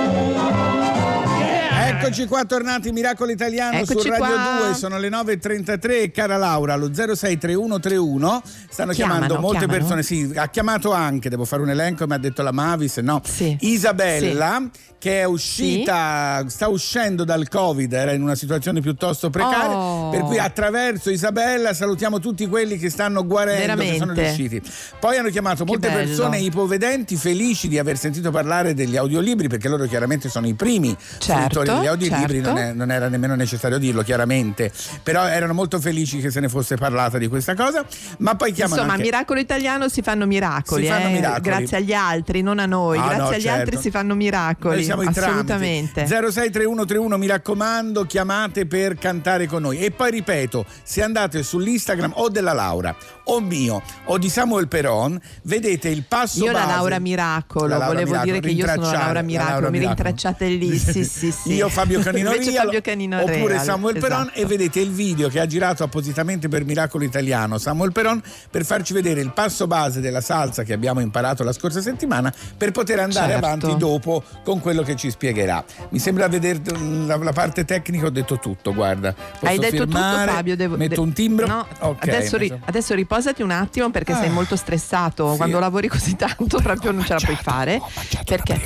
[2.09, 4.61] Eccoci qua, tornati Miracolo Italiano Eccoci su Radio qua.
[4.66, 9.79] 2, sono le 9.33 cara Laura, allo 063131 stanno Chiamano, chiamando molte chiamano.
[9.79, 13.21] persone, sì, ha chiamato anche, devo fare un elenco, mi ha detto la Mavis, no,
[13.61, 14.62] Isabella
[14.99, 20.09] che è uscita, sta uscendo dal Covid, era in una situazione piuttosto precaria, Oh.
[20.11, 24.23] per cui attraverso Isabella salutiamo tutti quelli che stanno guarendo, che sono Veramente.
[24.23, 24.62] riusciti.
[24.99, 26.05] Poi hanno chiamato Che molte bello.
[26.05, 30.97] persone ipovedenti felici di aver sentito parlare degli audiolibri perché loro chiaramente sono i primi
[31.18, 32.41] Certo, fruitori degli audiolibri, certo.
[32.41, 34.71] non, è- non era nemmeno necessario dirlo chiaramente,
[35.03, 37.85] però erano molto felici che se ne fosse parlata di questa cosa,
[38.19, 39.05] ma poi chiamano Insomma, anche...
[39.05, 41.41] Miracolo Italiano si fanno miracoli, Si fanno eh, miracoli.
[41.41, 42.99] grazie agli altri, non a noi.
[42.99, 43.61] Ah, grazie no, agli certo.
[43.61, 44.75] altri si fanno miracoli.
[44.77, 45.07] Noi siamo i.
[45.07, 46.07] Assolutamente.
[46.07, 52.29] 063131 mi raccomando chiamate per cantare con noi e poi ripeto se andate sull'Instagram o
[52.29, 56.73] della Laura o mio o di Samuel Peron vedete il passo Io la base.
[56.75, 59.71] Laura Miracolo, La Laura volevo Miracolo, dire che io sono la Laura la Miracolo, Laura
[59.71, 61.55] mi rintracciate lì, sì sì sì.
[61.55, 64.38] Io Fabio Canino Invece Real, Fabio Canino oppure Real, Samuel Peron esatto.
[64.40, 68.92] e vedete il video che ha girato appositamente per Miracolo Italiano Samuel Peron per farci
[68.92, 73.33] vedere il passo base della salsa che abbiamo imparato la scorsa settimana per poter andare
[73.33, 73.46] Certo.
[73.46, 75.64] avanti dopo con quello che ci spiegherà.
[75.90, 79.12] Mi sembra vedere mm, la, la parte tecnica, ho detto tutto, guarda.
[79.12, 80.57] Posso Hai detto firmare, tutto Fabio?
[80.57, 81.46] Devo- metto de- un timbro?
[81.46, 84.33] No, Ok, adesso, ri- adesso riposati un attimo perché sei Ah.
[84.33, 85.31] molto stressato.
[85.33, 85.37] Sì.
[85.37, 87.81] Quando lavori così tanto proprio non ce la puoi fare.
[88.24, 88.61] perché?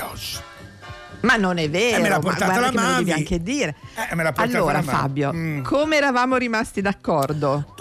[1.22, 3.12] Ma non è vero, Eh, me l'ha portata la lo devi Mavi.
[3.12, 3.74] anche dire.
[4.10, 4.98] Eh, me l'ha portata allora, la Mavi.
[4.98, 5.62] Fabio, Mm.
[5.62, 7.74] come eravamo rimasti d'accordo?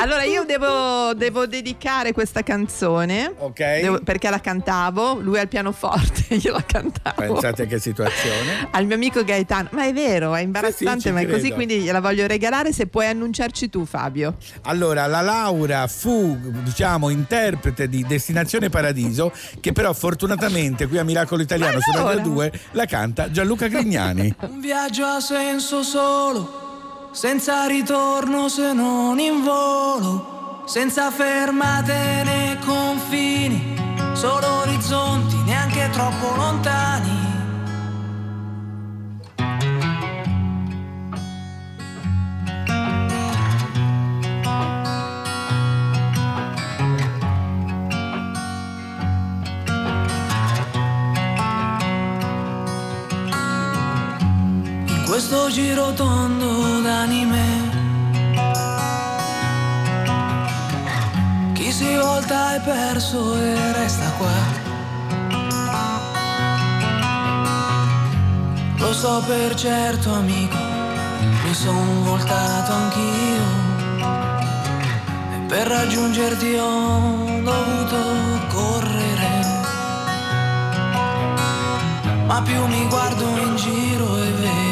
[0.00, 3.80] allora, io devo, devo dedicare questa canzone Ok.
[3.80, 7.32] devo- perché la cantavo, lui al pianoforte, io la cantavo.
[7.34, 8.68] Pensate che situazione.
[8.70, 11.54] Al mio amico Gaetano, ma è vero, è imbarazzante, Sì, sì, ma è così, credo.
[11.54, 12.72] quindi gliela voglio regalare.
[12.72, 14.36] Se puoi annunciarci tu, Fabio.
[14.62, 21.42] Allora, la Laura fu, diciamo, interprete di Destinazione Paradiso, che però fortunatamente qui a Miracolo
[21.42, 21.90] Italiano su.
[21.90, 24.32] Radio 2 la canta Gianluca Grignani.
[24.48, 33.74] Un viaggio ha senso solo, senza ritorno se non in volo, senza fermate né confini,
[34.14, 37.21] solo orizzonti neanche troppo lontani.
[55.52, 57.44] Giro tondo d'anime.
[61.52, 64.38] Chi si volta è perso e resta qua.
[68.78, 73.44] Lo so per certo amico Mi mi son voltato anch'io.
[75.34, 77.98] E per raggiungerti ho dovuto
[78.48, 79.32] correre.
[82.24, 84.71] Ma più mi guardo in giro e vedo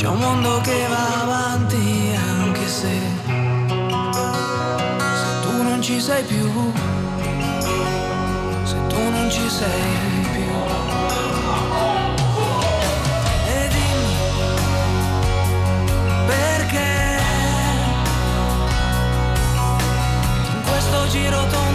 [0.00, 2.88] c'è un mondo che va avanti anche se,
[5.20, 6.72] se tu non ci sei più,
[8.64, 10.00] se tu non ci sei
[21.10, 21.69] giro tondo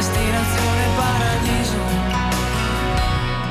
[0.00, 1.76] destinazione paradiso,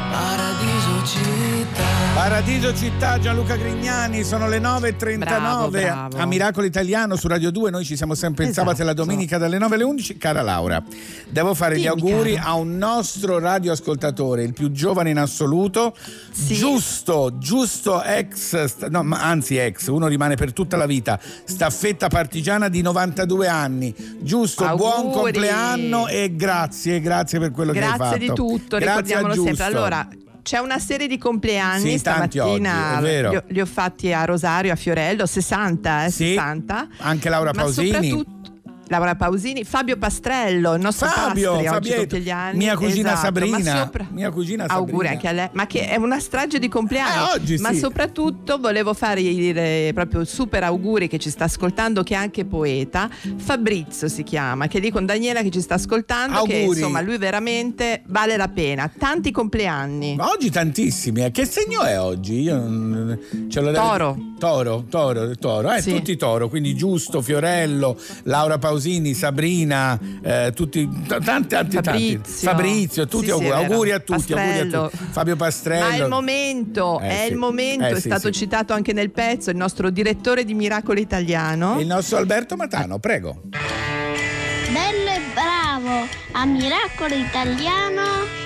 [0.09, 1.88] paradiso città.
[2.13, 6.17] Paradiso Città, Gianluca Grignani, sono le 9.39 Bravo, bravo.
[6.17, 8.65] a Miracolo Italiano su Radio 2, noi ci siamo sempre il Esatto.
[8.67, 10.17] sabato e la domenica dalle 9 alle 11.
[10.17, 10.83] Cara Laura,
[11.29, 12.47] devo fare gli Dimmi, auguri caro.
[12.49, 15.95] a un nostro radioascoltatore, il più giovane in assoluto,
[16.31, 16.55] Sì?
[16.55, 22.81] giusto, giusto ex, no, anzi ex, uno rimane per tutta la vita, staffetta partigiana di
[22.81, 25.31] 92 anni, giusto, buon Auguri.
[25.31, 27.97] compleanno e grazie, grazie per quello che hai fatto.
[27.99, 29.63] Grazie di tutto, Grazie ricordiamolo sempre.
[29.63, 30.07] Allora,
[30.49, 33.05] c'è una serie di compleanni Sì, stamattina oggi.
[33.05, 36.87] Li, ho, li ho fatti a Rosario, a Fiorello, 60, eh, Sì, 60.
[36.97, 37.91] anche Laura Ma Pausini.
[37.93, 38.38] soprattutto
[38.89, 42.57] Laura Pausini, Fabio Pastrello, il nostro Fabio, Pastri, Fabietto, compie gli anni.
[42.57, 45.11] mia cugina Esatto, Sabrina, ma sopra- mia cugina Auguri Sabrina.
[45.11, 47.15] anche a lei, ma che è una strage di compleanni.
[47.29, 47.77] Eh, oggi ma sì.
[47.79, 53.09] soprattutto volevo fare proprio super auguri che ci sta ascoltando, che è anche poeta.
[53.37, 56.41] Fabrizio si chiama, che è lì con Daniela che ci sta ascoltando.
[56.43, 56.79] Che Auguri.
[56.79, 58.91] insomma, lui veramente vale la pena.
[58.97, 60.15] Tanti compleanni.
[60.15, 61.31] Ma oggi tantissimi, eh.
[61.31, 62.41] che segno è oggi?
[62.41, 63.19] Io non...
[63.49, 64.17] ce l'ho Toro.
[64.39, 65.93] Toro, toro, toro, eh, Sì.
[65.93, 68.77] tutti toro, quindi Giusto, Fiorello, Laura Pausini,
[69.13, 71.81] Sabrina, eh, tutti, t- tanti, tanti, tanti.
[72.17, 72.49] Fabrizio.
[72.49, 73.61] Fabrizio, tutti Sì, sì, auguri, vero.
[73.63, 74.97] auguri a tutti, auguri a tutti.
[75.11, 75.87] Fabio Pastrello.
[75.87, 77.31] Ma è il momento, Eh, è sì.
[77.31, 78.39] il momento, Eh, è sì, stato sì.
[78.39, 81.79] citato anche nel pezzo il nostro direttore di Miracolo Italiano.
[81.79, 83.41] Il nostro Alberto Matano, prego.
[84.71, 88.03] Bello e bravo, a Miracolo Italiano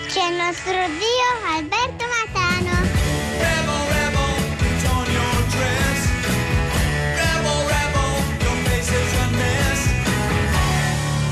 [0.08, 2.93] c'è il nostro zio Alberto Matano.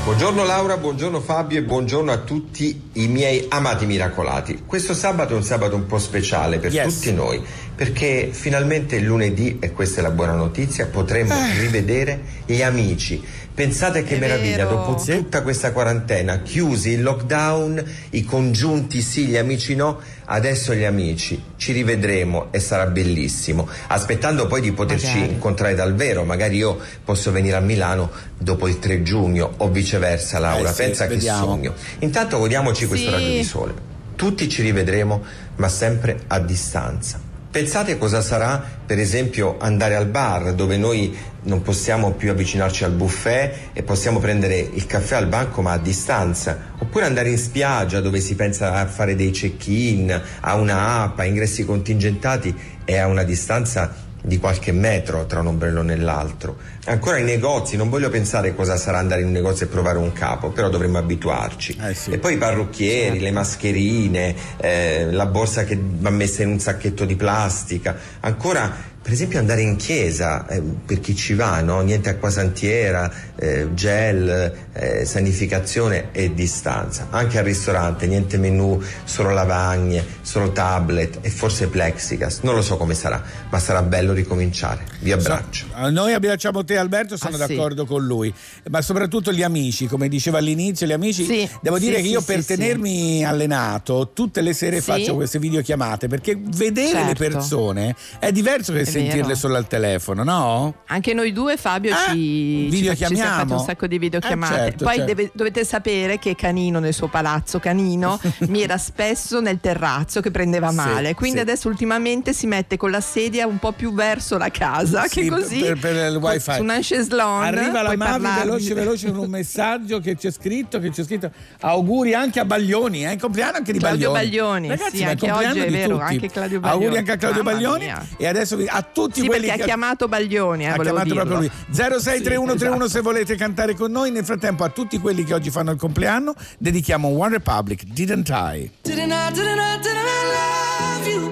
[0.04, 4.64] Buongiorno Laura, buongiorno Fabio e buongiorno a tutti i miei amati miracolati.
[4.66, 6.94] Questo sabato è un sabato un po' speciale per Yes.
[6.94, 7.40] tutti noi
[7.74, 13.22] perché finalmente lunedì, e questa è la buona notizia, potremo rivedere gli amici.
[13.54, 14.76] Pensate che È meraviglia, vero.
[14.86, 20.84] dopo tutta questa quarantena, chiusi, il lockdown, i congiunti sì, gli amici no, adesso gli
[20.84, 25.32] amici, ci rivedremo e sarà bellissimo, aspettando poi di poterci Magari.
[25.34, 29.80] incontrare dal vero, magari io posso venire a Milano dopo il 3 giugno o viceversa
[29.82, 30.70] viceversa, Laura.
[30.70, 31.40] Eh sì, Pensa vediamo.
[31.40, 31.74] che sogno.
[31.98, 33.12] Intanto godiamoci questo Sì.
[33.12, 33.74] raggio di sole.
[34.16, 35.22] Tutti ci rivedremo,
[35.56, 37.20] ma sempre a distanza.
[37.52, 42.92] Pensate cosa sarà, per esempio, andare al bar dove noi non possiamo più avvicinarci al
[42.92, 48.00] buffet e possiamo prendere il caffè al banco ma a distanza, oppure andare in spiaggia
[48.00, 53.06] dove si pensa a fare dei check-in, a una app, a ingressi contingentati e a
[53.06, 56.56] una distanza di qualche metro tra un ombrello e l'altro.
[56.84, 60.12] Ancora i negozi, non voglio pensare cosa sarà andare in un negozio e provare un
[60.12, 61.76] capo, però dovremmo abituarci.
[62.12, 67.04] E poi i parrucchieri, le mascherine, eh, la borsa che va messa in un sacchetto
[67.04, 67.96] di plastica.
[68.20, 71.80] Ancora, per esempio, andare in chiesa, eh, per chi ci va, no?
[71.80, 77.08] Niente acquasantiera, eh, gel, eh, sanificazione e distanza.
[77.10, 82.40] Anche al ristorante, niente menù, solo lavagne, solo tablet e forse plexiglas.
[82.42, 84.84] Non lo so come sarà, ma sarà bello ricominciare.
[85.00, 85.66] Vi abbraccio.
[85.72, 87.54] Ah, Noi abbracciamo te Alberto, sono Ah, sì.
[87.56, 88.32] d'accordo con lui,
[88.70, 92.10] ma soprattutto gli amici, come diceva all'inizio, gli amici, Sì, devo sì, dire che sì,
[92.10, 92.46] io sì, per sì.
[92.54, 94.82] tenermi allenato tutte le sere Sì.
[94.82, 97.24] faccio queste videochiamate perché vedere le Certo.
[97.24, 99.34] persone è diverso che sentirle vero.
[99.34, 100.74] solo al telefono, no?
[100.86, 103.14] Anche noi due, Fabio, ci, ci, videochiamiamo.
[103.14, 104.54] ci siamo fatti un sacco di videochiamate.
[104.54, 105.14] Eh, certo, Poi certo.
[105.14, 110.68] deve- dovete sapere che Canino nel suo palazzo Canino mira spesso nel terrazzo che prendeva
[110.70, 111.14] Sì, male.
[111.14, 111.42] Quindi sì.
[111.42, 115.28] adesso ultimamente si mette con la sedia un po' più verso la casa, Sì, che
[115.28, 116.52] così per, per il wifi.
[116.52, 120.90] su un ancheslon Arriva la Mavi veloce veloce con un messaggio che c'è scritto che
[120.90, 121.30] c'è scritto
[121.60, 124.66] auguri anche a Baglioni, è il compleanno anche di Claudio Baglioni.
[124.66, 126.12] Baglioni, Ragazzi, sì, anche oggi è vero, tutti.
[126.14, 126.96] anche Claudio Auguri Baglioni.
[126.98, 128.06] anche a Claudio Mamma Baglioni mia.
[128.16, 131.36] e adesso vi- a tutti Sì, quelli che ha chiamato Baglioni, eh, ha chiamato proprio
[131.38, 131.98] lui dirlo.
[132.00, 135.70] 063131 Sì, se volete cantare con noi nel frattempo a tutti quelli che oggi fanno
[135.70, 141.30] il compleanno dedichiamo One Republic Didn't I Didn't I, didn't I, didn't I love you?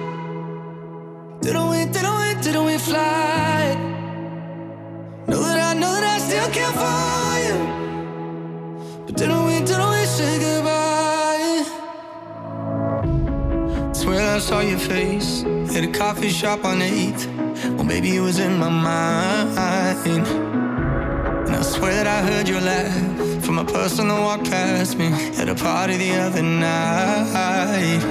[1.41, 3.75] Didn't we, didn't we, didn't we fly?
[5.27, 9.05] Know that I, know that I still care for you.
[9.07, 10.90] But didn't we, didn't we say goodbye?
[14.01, 15.43] Swear I saw your face
[15.75, 17.27] at a coffee shop on 8th.
[17.75, 20.25] Well, maybe it was in my mind.
[20.25, 25.13] And I swear that I heard your laugh from a person that walked past me
[25.37, 28.01] at a party the other night.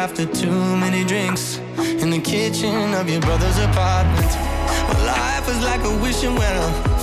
[0.00, 4.30] After too many drinks in the kitchen of your brother's apartment?
[5.04, 6.99] Life was like a wishing well,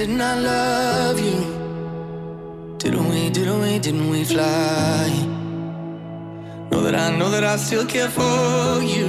[0.00, 1.40] didn't I, love you?
[2.78, 5.10] Didn't we, didn't we, didn't we fly?
[6.70, 9.08] Know that I, know that I still care for you.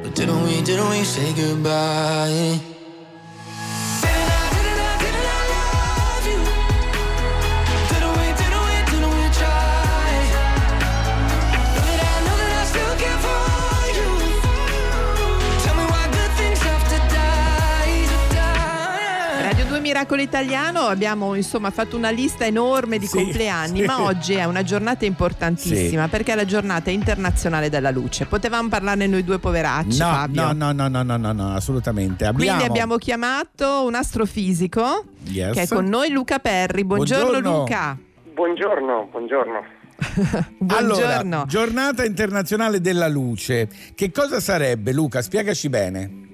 [0.00, 2.67] But didn't we, didn't we say goodbye?
[19.88, 23.86] Miracolo Italiano abbiamo insomma fatto una lista enorme di Sì, compleanni, sì.
[23.86, 26.10] ma oggi è una giornata importantissima Sì.
[26.10, 28.26] perché è la giornata internazionale della luce.
[28.26, 30.52] Potevamo parlarne noi due poveracci, No, Fabio.
[30.52, 32.26] no, no, no, no, no, no, no, assolutamente.
[32.26, 35.54] Abbiamo, Quindi abbiamo chiamato un astrofisico Yes.
[35.54, 36.84] che è con noi Luca Perri.
[36.84, 37.58] Buongiorno, Buongiorno.
[37.60, 37.98] Luca.
[38.34, 39.64] Buongiorno, buongiorno.
[40.68, 41.44] Allora, Buongiorno.
[41.46, 43.68] giornata internazionale della luce.
[43.94, 45.22] Che cosa sarebbe, Luca?
[45.22, 46.26] Spiegaci bene.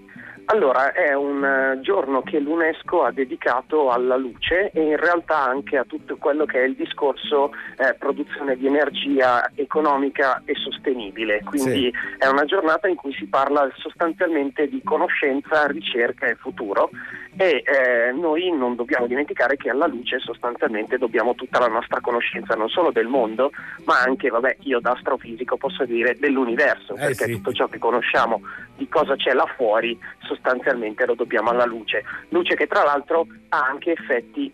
[0.47, 5.79] Allora, è un eh, giorno che l'UNESCO ha dedicato alla luce e in realtà anche
[5.79, 11.43] a tutto quello che è il discorso eh, produzione di energia economica e sostenibile.
[11.45, 16.91] Quindi è una giornata in cui si parla sostanzialmente di conoscenza, ricerca e futuro
[17.37, 22.55] e eh, noi non dobbiamo dimenticare che alla luce sostanzialmente dobbiamo tutta la nostra conoscenza
[22.55, 23.51] non solo del mondo,
[23.85, 28.41] ma anche, vabbè, io da astrofisico posso dire dell'universo, perché tutto ciò che conosciamo
[28.77, 32.05] di cosa c'è là fuori sostanzialmente lo dobbiamo alla luce.
[32.29, 34.53] Luce che tra l'altro ha anche effetti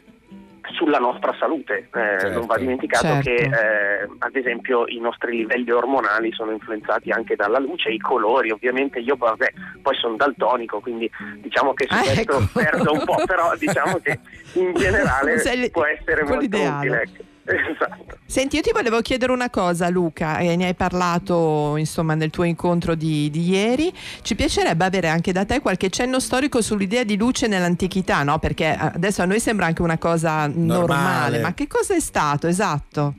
[0.73, 1.89] sulla nostra salute.
[1.93, 3.29] Eh, Non va dimenticato certo.
[3.29, 8.51] che eh, ad esempio i nostri livelli ormonali sono influenzati anche dalla luce, i colori,
[8.51, 9.53] ovviamente io vabbè,
[9.83, 12.49] poi sono daltonico, quindi diciamo che su Ah, questo ecco.
[12.53, 14.19] perdo un po', però diciamo che
[14.55, 15.37] in generale
[15.71, 17.09] può essere molto utile.
[17.51, 18.19] Esatto.
[18.25, 22.45] Senti, io ti volevo chiedere una cosa, Luca, e ne hai parlato insomma nel tuo
[22.45, 23.93] incontro di, di ieri.
[24.23, 28.39] Ci piacerebbe avere anche da te qualche cenno storico sull'idea di luce nell'antichità, no?
[28.39, 31.41] Perché eh, adesso a noi sembra anche una cosa normale, Normale.
[31.41, 32.47] ma che cosa è stato?
[32.47, 33.15] Esatto.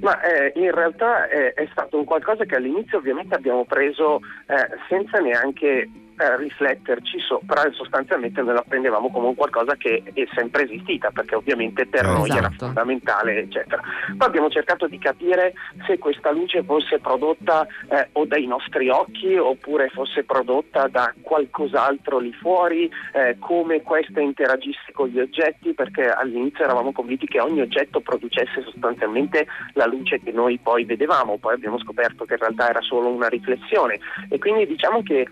[0.00, 4.68] Ma eh, in realtà è, è stato un qualcosa che all'inizio ovviamente abbiamo preso eh,
[4.88, 10.24] senza neanche eh, rifletterci sopra e sostanzialmente noi la prendevamo come un qualcosa che è
[10.34, 12.66] sempre esistita perché ovviamente per noi era Esatto.
[12.66, 13.80] fondamentale eccetera.
[14.16, 15.54] Poi abbiamo cercato di capire
[15.86, 22.18] se questa luce fosse prodotta eh, o dai nostri occhi oppure fosse prodotta da qualcos'altro
[22.18, 27.60] lì fuori, eh, come questa interagisse con gli oggetti perché all'inizio eravamo convinti che ogni
[27.60, 32.68] oggetto producesse sostanzialmente la luce che noi poi vedevamo, poi abbiamo scoperto che in realtà
[32.68, 33.98] era solo una riflessione
[34.28, 35.26] e quindi diciamo che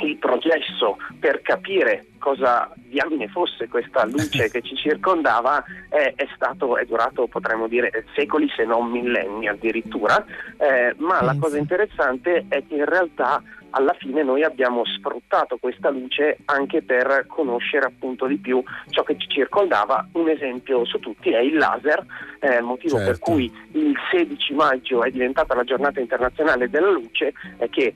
[0.00, 6.76] il processo per capire cosa diamine fosse questa luce che ci circondava è, è stato,
[6.76, 10.24] è durato potremmo dire secoli se non millenni addirittura,
[10.58, 13.42] eh, ma la cosa interessante è che in realtà
[13.76, 19.16] alla fine noi abbiamo sfruttato questa luce anche per conoscere appunto di più ciò che
[19.18, 20.08] ci circondava.
[20.12, 22.04] Un esempio su tutti è il laser,
[22.38, 23.32] eh, motivo per Certo.
[23.32, 27.94] cui il 16 maggio è diventata la giornata internazionale della luce, è che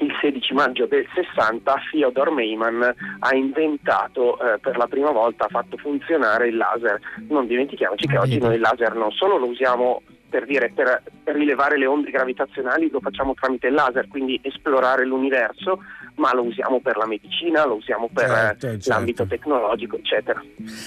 [0.00, 5.48] il 16 maggio del 60 Fyodor Meyman ha inventato eh, per la prima volta, ha
[5.48, 7.00] fatto funzionare il laser.
[7.28, 10.02] Non dimentichiamoci che oggi noi il laser non solo lo usiamo
[10.34, 15.84] per dire per rilevare le onde gravitazionali, lo facciamo tramite il laser, quindi esplorare l'universo,
[16.16, 18.88] ma lo usiamo per la medicina, lo usiamo per Certo, eh, certo.
[18.90, 20.40] l'ambito tecnologico, eccetera.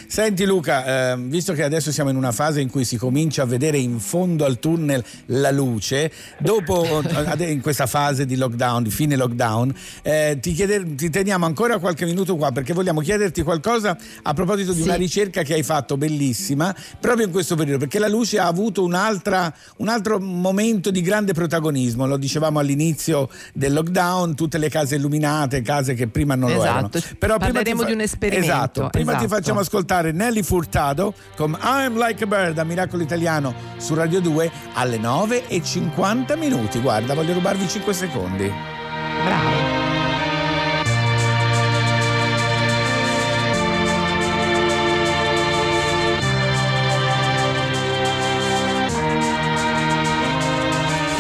[0.07, 3.45] Senti Luca, ehm, visto che adesso siamo in una fase in cui si comincia a
[3.45, 8.89] vedere in fondo al tunnel la luce, dopo ade- in questa fase di lockdown, di
[8.89, 13.97] fine lockdown, eh, ti, chieder- ti teniamo ancora qualche minuto qua perché vogliamo chiederti qualcosa
[14.23, 14.87] a proposito di Sì.
[14.87, 18.83] una ricerca che hai fatto bellissima proprio in questo periodo, perché la luce ha avuto
[18.83, 24.95] un'altra, un altro momento di grande protagonismo, lo dicevamo all'inizio del lockdown, tutte le case
[24.95, 25.15] illuminate,
[25.63, 26.89] case che prima non lo erano.
[26.91, 27.15] Esatto.
[27.17, 29.35] Però prima Parleremo ti di un esperimento, Esatto, prima ti esatto.
[29.35, 34.51] facciamo ascoltare Nelly Furtado con I'm Like a Bird a Miracolo Italiano su Radio 2
[34.73, 36.79] alle 9 e 50 minuti.
[36.79, 38.51] Guarda, voglio rubarvi 5 secondi.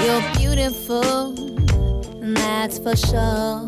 [0.03, 1.33] You're beautiful,
[2.23, 3.67] and that's for sure.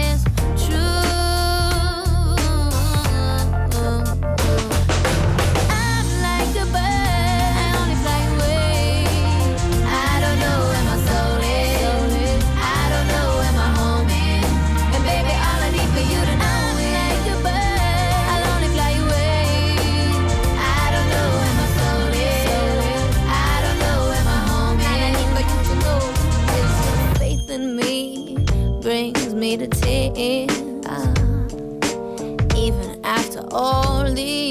[32.55, 34.50] Even after all these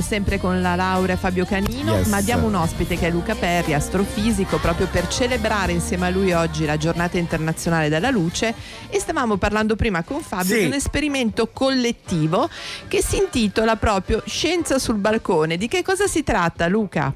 [0.00, 2.08] Sempre con la laurea Fabio Canino, Yes.
[2.08, 6.32] ma abbiamo un ospite che è Luca Perri, astrofisico, proprio per celebrare insieme a lui
[6.32, 8.52] oggi la giornata internazionale della luce
[8.88, 10.60] e stavamo parlando prima con Fabio Sì.
[10.60, 12.48] di un esperimento collettivo
[12.88, 15.56] che si intitola proprio Scienza sul balcone.
[15.56, 17.12] Di che cosa si tratta Luca?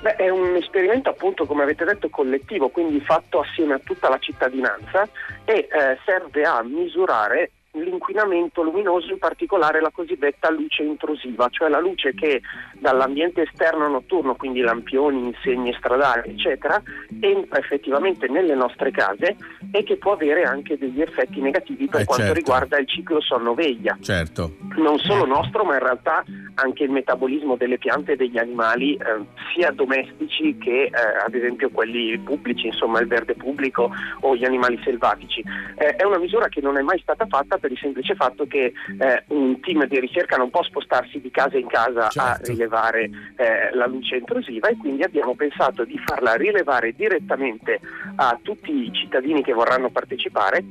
[0.00, 4.18] Beh, è un esperimento appunto, come avete detto, collettivo, quindi fatto assieme a tutta la
[4.18, 5.06] cittadinanza
[5.44, 5.68] e eh,
[6.06, 12.40] serve a misurare l'inquinamento luminoso, in particolare la cosiddetta luce intrusiva, cioè la luce che
[12.78, 16.82] dall'ambiente esterno notturno, quindi lampioni, insegne stradali, eccetera,
[17.20, 19.36] entra effettivamente nelle nostre case
[19.70, 22.38] e che può avere anche degli effetti negativi per Eh, quanto certo.
[22.38, 24.56] riguarda il ciclo sonno-veglia Certo.
[24.76, 28.98] non solo nostro, ma in realtà anche il metabolismo delle piante e degli animali, eh,
[29.54, 30.90] sia domestici che eh,
[31.24, 33.90] ad esempio quelli pubblici, insomma il verde pubblico
[34.20, 35.42] o gli animali selvatici.
[35.76, 38.72] Eh, è una misura che non è mai stata fatta per il semplice fatto che
[38.98, 42.50] eh, un team di ricerca non può spostarsi di casa in casa a Certo.
[42.50, 47.78] rilevare eh, la luce intrusiva e quindi abbiamo pensato di farla rilevare direttamente
[48.16, 50.64] a tutti i cittadini che vorranno partecipare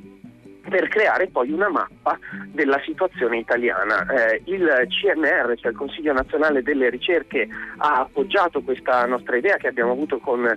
[0.68, 4.06] per creare poi una mappa della situazione italiana.
[4.06, 7.48] Eh, il CNR, cioè il Consiglio Nazionale delle Ricerche,
[7.78, 10.48] ha appoggiato questa nostra idea che abbiamo avuto con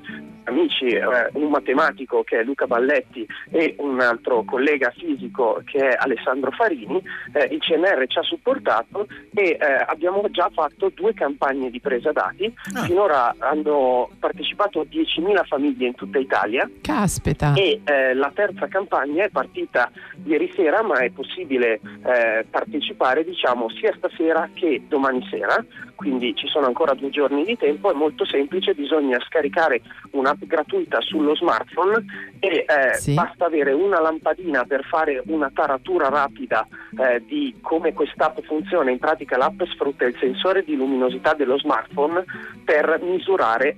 [0.45, 1.03] amici, eh,
[1.35, 7.01] un matematico che è Luca Balletti e un altro collega fisico che è Alessandro Farini.
[7.33, 12.13] Eh, il CNR ci ha supportato e eh, abbiamo già fatto due campagne di presa
[12.13, 12.53] dati.
[12.85, 17.55] Finora hanno partecipato 10.000 famiglie in tutta Italia Caspita.
[17.55, 19.91] e eh, la terza campagna è partita
[20.25, 25.65] ieri sera, ma è possibile eh, partecipare diciamo sia stasera che domani sera,
[25.95, 29.81] quindi ci sono ancora due giorni di tempo, è molto semplice, bisogna scaricare
[30.13, 32.05] un'app gratuita sullo smartphone
[32.41, 33.15] e eh, Sì.
[33.15, 36.67] basta avere una lampadina per fare una taratura rapida
[36.99, 38.91] eh, di come quest'app funziona.
[38.91, 42.25] In pratica l'app sfrutta il sensore di luminosità dello smartphone
[42.65, 43.77] per misurare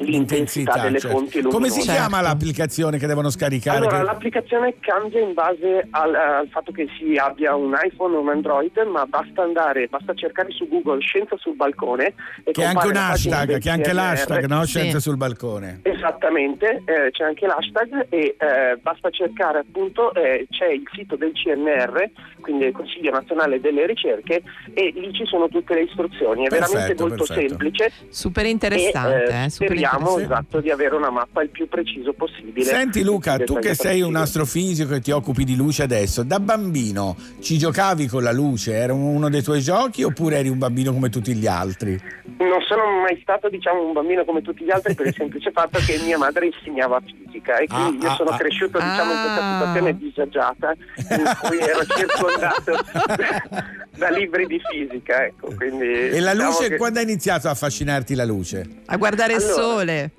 [0.00, 1.16] l'intensità delle certo.
[1.16, 1.56] fonti luminose.
[1.56, 3.78] Come si chiama l'applicazione che devono scaricare?
[3.78, 8.20] Allora, Che- l'applicazione cambia in base al, al fatto che si abbia un iPhone o
[8.20, 12.64] un Android, ma basta andare, basta cercare su Google Scienza sul balcone e Che è
[12.64, 14.64] anche un hashtag, che è anche l'hashtag, no?
[14.64, 15.80] Scienze sul balcone.
[15.82, 21.32] Esattamente, eh, c'è anche l'hashtag e eh, basta cercare appunto, eh, c'è il sito del
[21.32, 24.42] CNR, quindi il Consiglio Nazionale delle Ricerche,
[24.74, 26.46] e lì ci sono tutte le istruzioni.
[26.46, 27.48] È veramente Perfetto, molto perfetto.
[27.48, 27.92] semplice.
[28.08, 30.22] Super e, interessante, eh, eh, super speriamo interessante.
[30.22, 32.64] esatto, di avere una mappa il più preciso possibile.
[32.64, 34.22] Senti Luca, tu che sei un possibile.
[34.22, 38.72] astrofisico e ti occupi di luce adesso, da bambino ci giocavi con la luce?
[38.74, 41.98] Era uno dei tuoi giochi oppure eri un bambino come tutti gli altri?
[42.38, 45.78] Non sono mai stato diciamo, un bambino come tutti gli altri per il semplice fatto
[45.84, 49.40] che mia madre insegnava fisica e quindi Ah, io sono ah, cresciuto diciamo, in questa
[49.44, 49.58] Ah.
[49.58, 50.74] situazione disagiata
[51.16, 52.72] in cui ero circondato
[53.16, 53.64] da,
[53.96, 55.24] da libri di fisica.
[55.26, 58.66] Ecco, quindi, E la diciamo luce, che- quando ha iniziato a affascinarti la luce?
[58.86, 60.10] A guardare il Allora, sole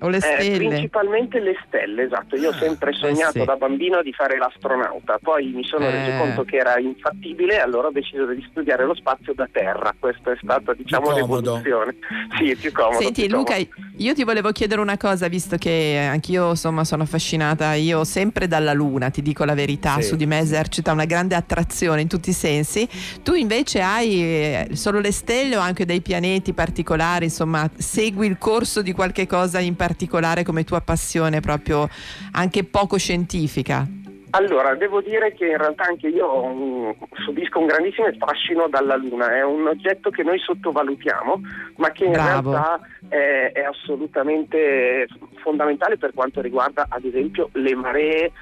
[0.00, 0.56] o le Eh, stelle.
[0.68, 2.36] principalmente le stelle, esatto.
[2.36, 3.44] Io ho sempre sognato eh sì.
[3.46, 5.90] da bambino di fare l'astronauta, poi mi sono Eh.
[5.90, 9.94] reso conto che era infattibile, allora ho deciso di studiare lo spazio da terra.
[9.98, 11.94] Questa è stata, diciamo, l'evoluzione.
[12.38, 13.00] Sì, è più comodo.
[13.00, 13.70] Senti più Luca, comodo.
[13.96, 18.72] io ti volevo chiedere una cosa, visto che anch'io insomma sono affascinata, io sempre dalla
[18.72, 20.08] Luna, ti dico la verità, Sì.
[20.08, 22.88] su di me esercita una grande attrazione in tutti i sensi.
[23.22, 28.36] Tu invece hai eh, solo le stelle o anche dei pianeti particolari, insomma, segui il
[28.38, 29.92] corso di qualche cosa in particolare
[30.44, 31.88] come tua passione proprio
[32.32, 33.86] anche poco scientifica.
[34.30, 36.90] Allora, devo dire che in realtà anche io mm,
[37.24, 41.40] subisco un grandissimo fascino dalla Luna, è un oggetto che noi sottovalutiamo,
[41.76, 42.50] ma che in Bravo.
[42.50, 45.06] realtà è, è assolutamente
[45.44, 48.32] fondamentale per quanto riguarda ad esempio le maree eh,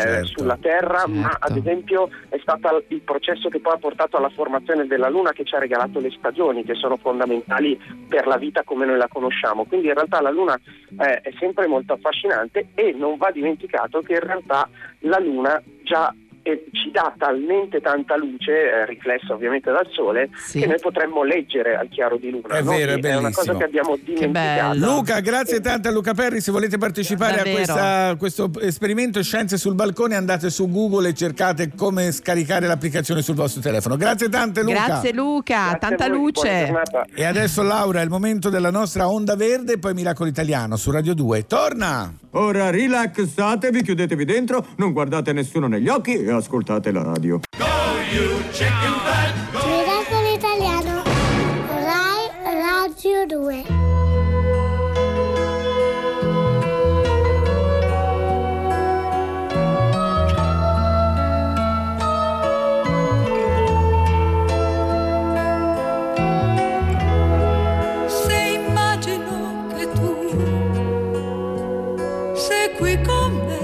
[0.00, 1.46] Certo, sulla Terra, ma certo.
[1.46, 5.44] ad esempio è stato il processo che poi ha portato alla formazione della Luna che
[5.44, 7.78] ci ha regalato le stagioni, che sono fondamentali
[8.08, 9.66] per la vita come noi la conosciamo.
[9.66, 10.58] Quindi in realtà la Luna
[10.98, 14.68] eh, è sempre molto affascinante e non va dimenticato che in realtà
[15.00, 16.12] la Luna già
[16.46, 20.60] eh, ci dà talmente tanta luce, eh, riflessa ovviamente dal Sole, Sì.
[20.60, 22.48] che noi potremmo leggere al chiaro di Luna.
[22.56, 22.70] È no?
[22.70, 24.30] vero, è È una cosa che abbiamo dimenticato.
[24.78, 24.86] bello.
[24.94, 26.40] Luca, grazie tante a Luca Perri.
[26.40, 27.50] Se volete partecipare Davvero.
[27.50, 32.66] a questa- a questo esperimento Scienze sul balcone, andate su Google e cercate come scaricare
[32.66, 33.96] l'applicazione sul vostro telefono.
[33.96, 34.84] Grazie tante, Luca.
[34.86, 36.72] Grazie Luca, Grazie tanta voi, luce.
[37.14, 40.90] E adesso, Laura, è il momento della nostra onda verde e poi Miracolo Italiano su
[40.90, 41.46] Radio 2.
[41.46, 42.12] Torna!
[42.32, 47.40] Ora rilassatevi, chiudetevi dentro, non guardate nessuno negli occhi e ascoltate la radio.
[47.58, 47.64] Go
[48.12, 49.66] you chicken fat, go.
[49.66, 51.02] Miracolo italiano,
[51.68, 53.84] Rai Radio 2.
[72.78, 73.56] qui con me.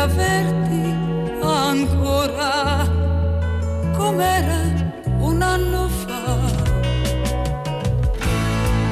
[0.00, 0.96] Averti
[1.42, 2.88] ancora
[3.96, 4.62] com'era
[5.18, 6.38] un anno fa.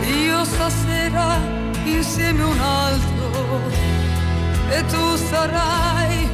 [0.06, 1.38] Io stasera
[1.84, 3.26] insieme a un altro
[4.68, 6.28] e tu sarai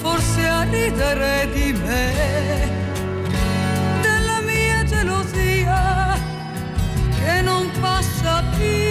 [0.00, 2.12] forse a ridere di me,
[4.00, 6.16] della mia gelosia
[7.18, 8.89] che non passa più.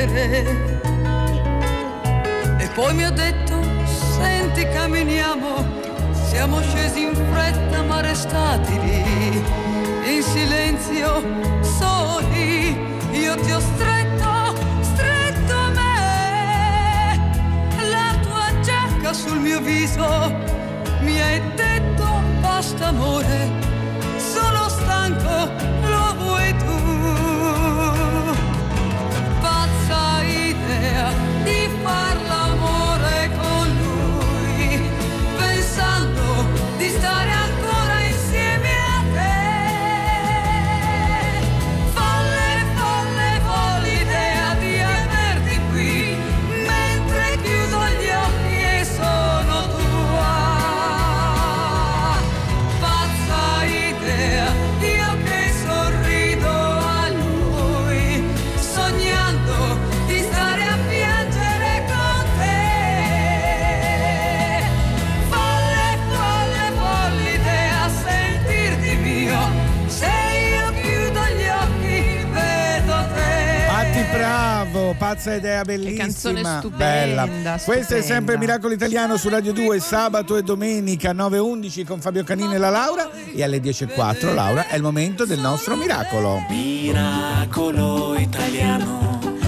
[0.00, 0.78] Chiedere.
[2.58, 5.64] E poi mi ha detto, senti camminiamo,
[6.28, 9.44] siamo scesi in fretta ma restati lì,
[10.14, 11.22] in silenzio,
[11.62, 12.76] soli,
[13.12, 17.18] io ti ho stretto, stretto a me,
[17.90, 20.34] la tua giacca sul mio viso,
[21.00, 23.50] mi hai detto basta amore,
[24.16, 25.50] sono stanco,
[25.88, 26.79] lo vuoi tu.
[75.20, 76.02] Bravo, pazza idea bellissima.
[76.02, 77.60] canzone stupenda, Bella.
[77.62, 82.54] Questo è sempre Miracolo Italiano su Radio 2, sabato e domenica 9.11 con Fabio Canini
[82.54, 86.44] e la Laura e alle 10.04 Laura è il momento del nostro miracolo.
[86.48, 89.39] Miracolo italiano.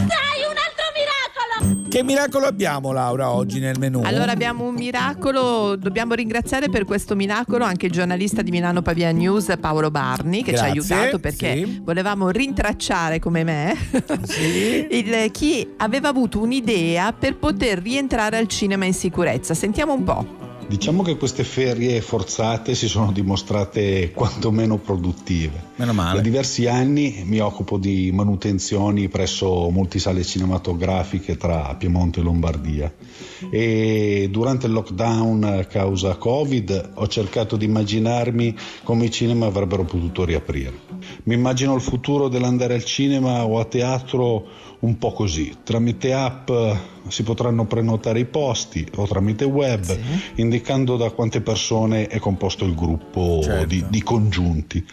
[1.93, 4.01] Che miracolo abbiamo Laura oggi nel menù?
[4.03, 9.11] Allora abbiamo un miracolo, dobbiamo ringraziare per questo miracolo anche il giornalista di Milano Pavia
[9.13, 11.81] News Paolo Barni che ci ha Grazie, aiutato perché sì.
[11.85, 13.77] volevamo rintracciare come me
[14.91, 19.53] il- chi aveva avuto un'idea per poter rientrare al cinema in sicurezza.
[19.53, 20.52] Sentiamo un po'.
[20.73, 25.65] Diciamo che queste ferie forzate si sono dimostrate quantomeno produttive.
[25.77, 26.17] Meno male.
[26.17, 32.91] Da diversi anni mi occupo di manutenzioni presso molte sale cinematografiche tra Piemonte e Lombardia
[33.51, 39.85] e durante il lockdown a causa Covid ho cercato di immaginarmi come i cinema avrebbero
[39.85, 40.73] potuto riaprire.
[41.25, 44.47] Mi immagino il futuro dell'andare al cinema o a teatro
[44.81, 45.55] un po' così.
[45.63, 46.77] Tramite app eh,
[47.09, 49.85] si potranno prenotare i posti o tramite web,
[50.37, 53.67] indicando da quante persone è composto il gruppo Certo.
[53.67, 54.85] di, di congiunti.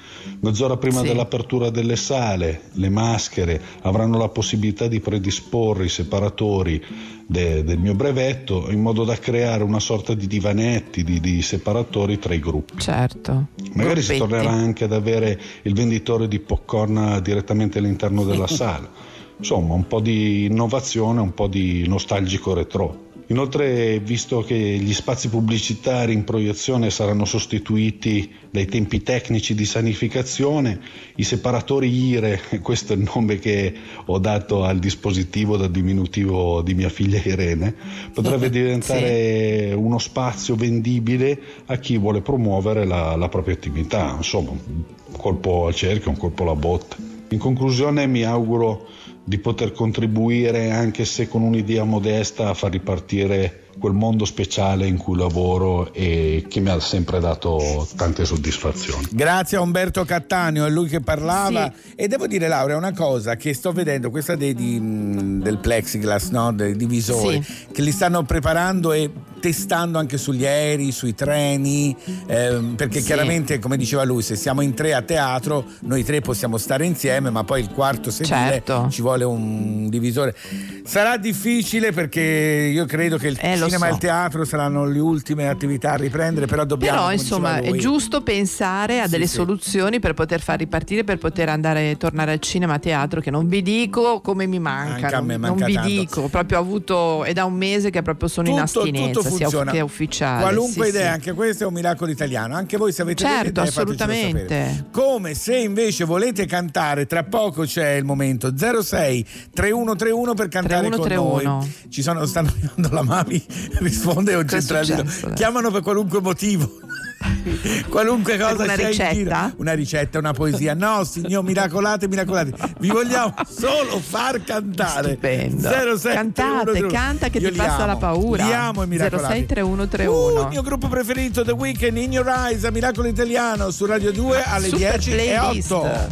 [0.41, 1.07] Mezz'ora prima Sì.
[1.07, 6.81] dell'apertura delle sale, le maschere avranno la possibilità di predisporre i separatori
[7.27, 12.19] de- del mio brevetto in modo da creare una sorta di divanetti, di, di separatori
[12.19, 12.77] tra i gruppi.
[12.77, 13.47] Certo.
[13.73, 14.17] Magari si Gruppetti.
[14.17, 18.89] tornerà anche ad avere il venditore di popcorn direttamente all'interno della sala.
[19.37, 23.07] Insomma, un po' di innovazione, un po' di nostalgico retro.
[23.29, 30.79] Inoltre, visto che gli spazi pubblicitari in proiezione saranno sostituiti dai tempi tecnici di sanificazione,
[31.15, 33.71] i separatori IRE, questo è il nome che
[34.05, 37.75] ho dato al dispositivo da diminutivo di mia figlia Irene,
[38.11, 44.15] potrebbe diventare uno spazio vendibile a chi vuole promuovere la, la propria attività.
[44.17, 46.95] Insomma, un colpo al cerchio, un colpo alla botte.
[47.29, 48.87] In conclusione mi auguro
[49.29, 54.97] di poter contribuire, anche se con un'idea modesta, a far ripartire quel mondo speciale in
[54.97, 59.07] cui lavoro e che mi ha sempre dato tante soddisfazioni.
[59.11, 61.71] Grazie a Umberto Cattaneo, è lui che parlava.
[61.95, 66.29] E devo dire, Laura, una cosa che sto vedendo, questa dei- di- mh, del plexiglass,
[66.29, 66.53] no?
[66.53, 69.09] dei divisori, che li stanno preparando e
[69.39, 71.95] testando anche sugli aerei, sui treni,
[72.27, 73.05] ehm, perché Sì.
[73.05, 77.29] chiaramente, come diceva lui, se siamo in tre a teatro, noi tre possiamo stare insieme,
[77.29, 78.87] ma poi il quarto sedile Certo.
[78.91, 80.35] ci vuole un divisore.
[80.83, 83.95] Sarà difficile perché io credo che il Eh, cinema e so.
[83.95, 86.97] il teatro saranno le ultime attività a riprendere, però dobbiamo...
[86.97, 89.35] Però insomma è giusto pensare a Sì, delle sì.
[89.35, 93.47] soluzioni per poter far ripartire, per poter andare tornare al cinema, a teatro, che non
[93.47, 95.05] vi dico come mi manca.
[95.05, 95.89] Anche a me non manca vi tanto.
[95.89, 99.45] dico, proprio avuto, è da un mese che proprio sono in Tutto- astinenza, tutto sia
[99.47, 99.71] funziona.
[99.71, 100.41] che è ufficiale.
[100.41, 102.55] Qualunque sì, idea, anche questo è un miracolo italiano.
[102.55, 104.87] Anche voi se avete Certo, idee, assolutamente.
[104.91, 111.31] Come se invece volete cantare, tra poco c'è il momento 06 3131 per cantare 3131.
[111.31, 111.73] con noi.
[111.89, 113.45] Ci sono, stanno arrivando la Mami,
[113.79, 114.97] risponde un centralino.
[115.07, 115.33] successo?
[115.33, 116.71] Chiamano per qualunque motivo.
[117.89, 119.53] qualunque cosa una ricetta?
[119.57, 120.73] una ricetta, una poesia.
[120.73, 122.53] No, signor, miracolate, miracolate.
[122.79, 125.09] Vi vogliamo solo far cantare.
[125.11, 125.69] Stupendo.
[125.69, 126.87] 06 Cantate, 3131.
[126.91, 127.85] canta che Io ti passa amo.
[127.85, 128.45] la paura.
[128.45, 129.33] Li amo i miracolati.
[129.33, 130.39] 06 3131.
[130.39, 134.11] Uh, il mio gruppo preferito, The Weeknd, In Your Eyes, a Miracolo Italiano, su Radio
[134.11, 135.71] 2 alle Super 10 e playlist.
[135.71, 136.07] 8.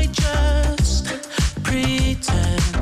[0.00, 1.18] I just
[1.62, 2.81] pretend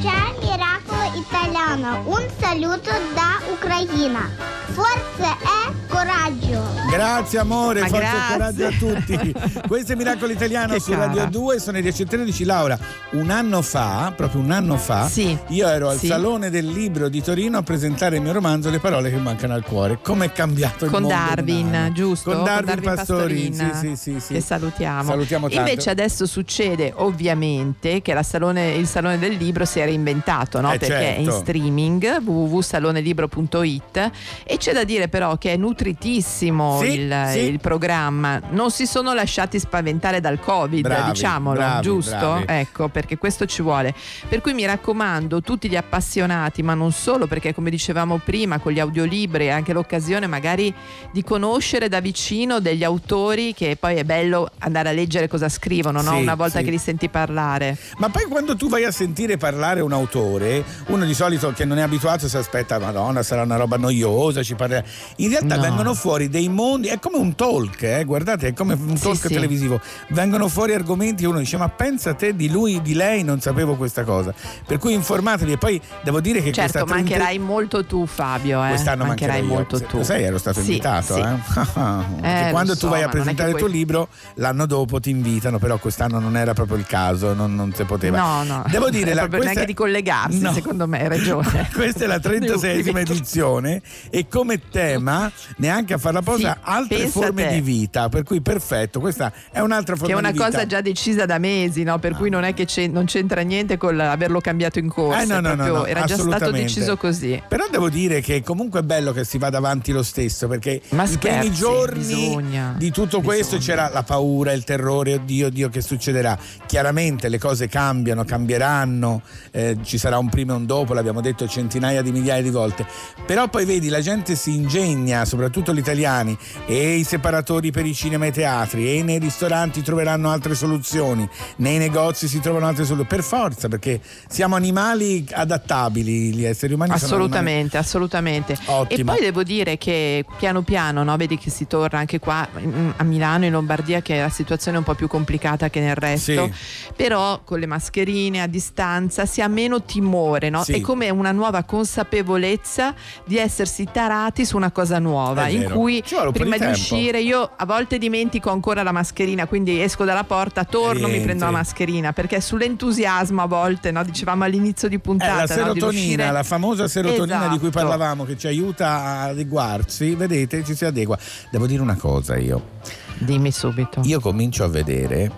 [0.00, 4.28] C'è Miracolo Italiano, un saluto da Ucraina.
[4.72, 6.62] Forza e coraggio.
[6.90, 8.36] Grazie amore, Ma forza e grazie.
[8.36, 9.34] coraggio a tutti.
[9.68, 11.06] Questo è Miracolo Italiano Che su cara.
[11.06, 12.44] Radio 2, sono le 10.13.
[12.44, 12.78] Laura,
[13.12, 15.36] un anno fa, proprio un anno fa, Sì.
[15.48, 16.06] io ero al Sì.
[16.06, 19.62] Salone del Libro di Torino a presentare il mio romanzo Le parole che mancano al
[19.64, 19.98] cuore.
[20.02, 22.32] Come è cambiato il con mondo Darwin, giusto?
[22.32, 24.32] Con Darwin, Pastorin, Pastorin, sì, sì, sì, sì.
[24.34, 25.02] che salutiamo.
[25.10, 25.68] Salutiamo tanto.
[25.68, 30.72] Invece adesso succede ovviamente che la salone- il Salone del Libro si è reinventato, no?
[30.72, 31.40] Eh, perché è in certo.
[31.40, 34.10] streaming www.salonelibro.it
[34.54, 37.38] e c'è da dire però che è nutritissimo Sì, il, sì.
[37.40, 38.40] il programma.
[38.50, 42.16] Non si sono lasciati spaventare dal Covid, Bravi, diciamolo, bravi, giusto?
[42.16, 42.44] bravi.
[42.46, 43.92] Ecco, perché questo ci vuole.
[44.28, 48.70] Per cui mi raccomando, tutti gli appassionati, ma non solo, perché come dicevamo prima, con
[48.72, 50.72] gli audiolibri è anche l'occasione magari
[51.12, 56.00] di conoscere da vicino degli autori che poi è bello andare a leggere cosa scrivono,
[56.00, 56.12] no?
[56.12, 57.76] Sì, una volta che li senti parlare.
[57.98, 61.78] Ma poi quando tu vai a sentire parlare un autore, uno di solito che non
[61.78, 64.84] è abituato si aspetta, Madonna, sarà una roba noiosa, ci parlerà.
[65.16, 65.62] In realtà No.
[65.62, 69.16] vengono fuori dei mondi, è come un talk, eh, guardate, è come un Sì, talk
[69.26, 69.28] sì.
[69.28, 69.80] televisivo.
[70.08, 73.74] Vengono fuori argomenti e uno dice, ma pensa te di lui, di lei, non sapevo
[73.76, 74.32] questa cosa.
[74.66, 78.64] Per cui informatevi e poi devo dire che Certo, questa 30 mancherai molto tu Fabio,
[78.64, 78.68] eh?
[78.70, 79.46] Quest'anno mancherai io.
[79.46, 79.96] molto Se- tu.
[79.98, 81.14] Lo sai, ero stato Sì, invitato.
[81.14, 81.20] sì.
[81.20, 82.46] Eh?
[82.46, 85.00] Eh, quando lo tu so, vai a non presentare il tuo puoi- libro, l'anno dopo
[85.00, 88.18] ti invitano, però quest'anno non era proprio il caso, non, non si poteva.
[88.18, 88.64] No, no.
[88.68, 90.52] Devo dire, È la, questa- neanche di collegarsi, No.
[90.52, 91.68] secondo me, hai ragione.
[91.74, 97.06] Questa è la 36esima Io- edizione e come tema, neanche a farla posa, Sì, altre
[97.06, 98.08] forme di vita.
[98.08, 100.50] Per cui perfetto, questa è un'altra Che forma è una di vita.
[100.50, 101.98] cosa già decisa da mesi, no?
[102.00, 105.22] per cui non è che c'è- non c'entra niente con averlo cambiato in corsa.
[105.22, 107.40] Eh, no, è no, no, proprio- no, era già stato deciso così.
[107.48, 111.04] Però devo dire che comunque è bello che si vada avanti lo stesso perché Ma
[111.04, 115.68] i primi scherzi, giorni bisogna, di tutto questo c'era la paura, il terrore, oddio, oddio
[115.68, 116.36] che succederà.
[116.66, 119.22] Chiaramente le cose cambiano, cambieranno,
[119.52, 122.84] eh, ci sarà un prima e un dopo, l'abbiamo detto centinaia di migliaia di volte.
[123.26, 127.92] Però poi vedi la gente si ingegna, soprattutto gli italiani, e i separatori per i
[127.92, 132.84] cinema e i teatri, e nei ristoranti troveranno altre soluzioni, nei negozi si trovano altre
[132.84, 133.08] soluzioni.
[133.08, 138.56] Per forza, perché siamo animali adattabili, gli esseri umani Assolutamente, assolutamente.
[138.64, 139.12] Ottimo.
[139.12, 142.48] E poi devo dire che piano piano, no, vedi che si torna anche qua
[142.96, 146.50] a Milano, in Lombardia, che la situazione è un po' più complicata che nel resto.
[146.96, 150.62] Però con le mascherine a distanza si ha meno timore, no?
[150.64, 150.74] Sì.
[150.74, 152.94] È come una nuova consapevolezza
[153.26, 154.12] di essersi tarati
[154.44, 156.02] su una cosa nuova, in cui
[156.32, 160.64] prima di di, uscire io a volte dimentico ancora la mascherina, quindi esco dalla porta,
[160.64, 161.22] torno, mi Rientri.
[161.24, 165.46] prendo la mascherina, perché sull'entusiasmo a volte, no, dicevamo all'inizio di puntata, Eh, la no,
[165.46, 167.86] serotonina, riuscire- la famosa serotonina di cui Esatto.
[167.86, 171.18] parlavamo che ci aiuta a adeguarsi, vedete, ci si adegua.
[171.50, 172.72] Devo dire una cosa io.
[173.18, 174.00] Dimmi subito.
[174.04, 175.30] Io comincio a vedere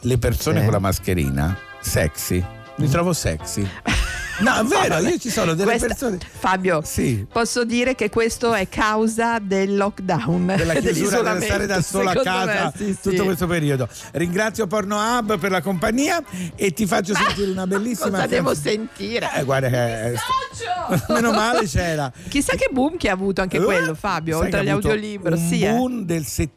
[0.00, 0.64] le persone Sì.
[0.64, 2.44] con la mascherina sexy.
[2.76, 3.66] Mi trovo sexy.
[4.42, 6.18] No, è vero, io ci sono delle Questa- persone.
[6.38, 7.26] Fabio, Sì.
[7.30, 12.14] posso dire che questo è causa del lockdown, della chiusura dell'isolamento, stare da sola a
[12.22, 13.22] casa me, sì, tutto sì.
[13.24, 13.88] questo periodo.
[14.12, 16.22] Ringrazio Porno Hub per la compagnia
[16.56, 19.30] e ti faccio sentire una bellissima Cosa devo sentire?
[19.36, 20.14] Eh, guarda che
[21.12, 22.10] meno male c'era.
[22.28, 25.34] Chissà che boom che ha avuto anche Eh, quello, Fabio, oltre agli audiolibro.
[25.36, 25.70] Un Sì, eh.
[25.70, 26.48] boom del 70%.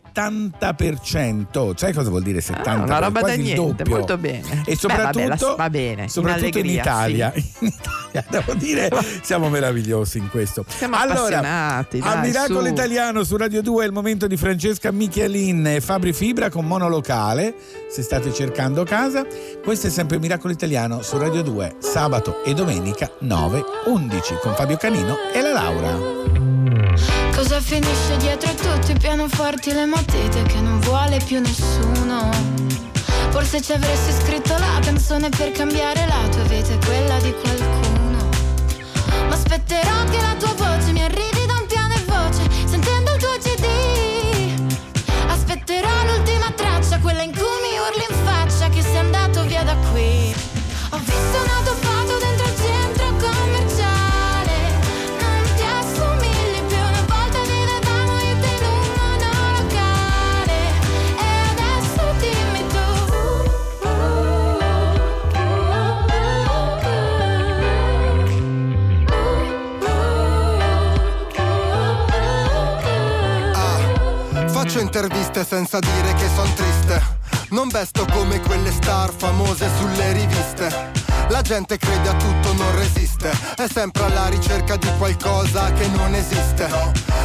[1.76, 2.62] Sai cosa vuol dire 70%?
[2.66, 3.98] Ah, una roba da Quasi il niente, doppio.
[3.98, 4.64] molto bene.
[4.66, 7.34] E Beh, soprattutto, vabbè, la- va bene, in soprattutto in, allegria, Italia.
[7.60, 8.90] In Italia, devo dire,
[9.22, 10.64] siamo meravigliosi in questo.
[10.68, 12.68] Siamo allora, appassionati, al dai, Miracolo su.
[12.68, 17.54] Italiano su Radio 2 è il momento di Francesca Michelin e Fabri Fibra con monolocale.
[17.90, 19.26] Se state cercando casa,
[19.64, 25.16] questo è sempre Miracolo Italiano su Radio 2, sabato e domenica 9-11 con Fabio Canino
[25.34, 26.65] e la Laura.
[27.36, 32.30] Cosa finisce dietro a tutti i pianoforti le matite che non vuole più nessuno?
[33.32, 38.30] Forse ci avresti scritto la canzone per cambiare la tua vita e quella di qualcuno.
[39.28, 43.20] Ma aspetterò che la tua voce mi arrivi da un piano e voce, sentendo il
[43.20, 43.66] tuo CD.
[45.28, 49.76] Aspetterò l'ultima traccia, quella in cui mi urli in faccia che sei andato via da
[49.92, 50.34] qui.
[50.92, 51.62] Ho visto una
[74.98, 77.02] interviste senza dire che son triste.
[77.50, 81.15] Non vesto come quelle star famose sulle riviste.
[81.30, 83.32] La gente crede a tutto, non resiste.
[83.56, 86.68] È sempre alla ricerca di qualcosa che non esiste.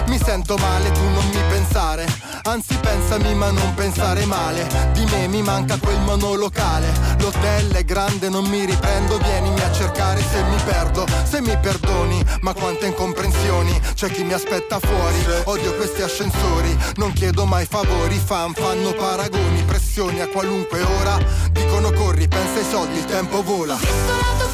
[0.07, 2.07] Mi sento male, tu non mi pensare.
[2.43, 4.67] Anzi, pensami, ma non pensare male.
[4.93, 6.89] Di me mi manca quel monolocale.
[7.19, 9.19] L'hotel è grande, non mi riprendo.
[9.19, 11.07] Vienimi a cercare se mi perdo.
[11.25, 13.79] Se mi perdoni, ma quante incomprensioni.
[13.95, 15.25] C'è chi mi aspetta fuori.
[15.45, 16.77] Odio questi ascensori.
[16.97, 18.19] Non chiedo mai favori.
[18.19, 21.19] Fan fanno paragoni, pressioni a qualunque ora.
[21.53, 23.90] Dicono corri, pensa ai soldi, il tempo vola.
[23.91, 24.50] Visto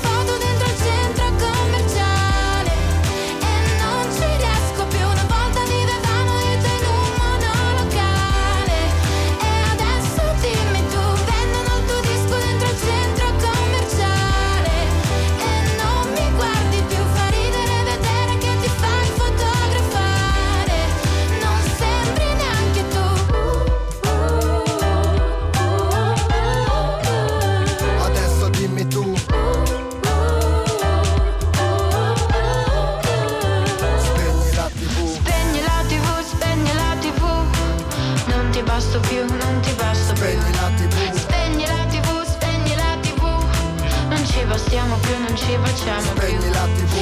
[45.57, 46.39] ci baciamo più.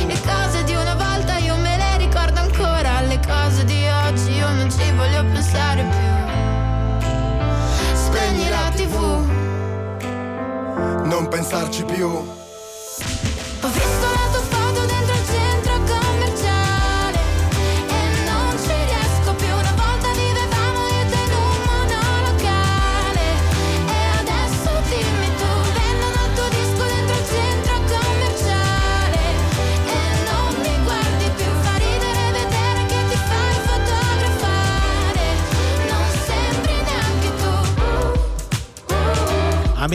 [0.07, 4.49] Le cose di una volta io me le ricordo ancora Le cose di oggi io
[4.51, 6.13] non ci voglio pensare più.
[7.95, 8.95] Spegni la tv
[11.05, 12.43] Non pensarci più.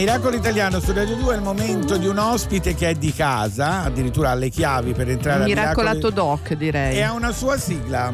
[0.00, 3.82] Miracolo Italiano su Radio 2 è il momento di un ospite che è di casa,
[3.82, 6.96] addirittura ha le chiavi per entrare a Miracolato Miracolo doc, direi.
[6.96, 8.10] e ha una sua sigla.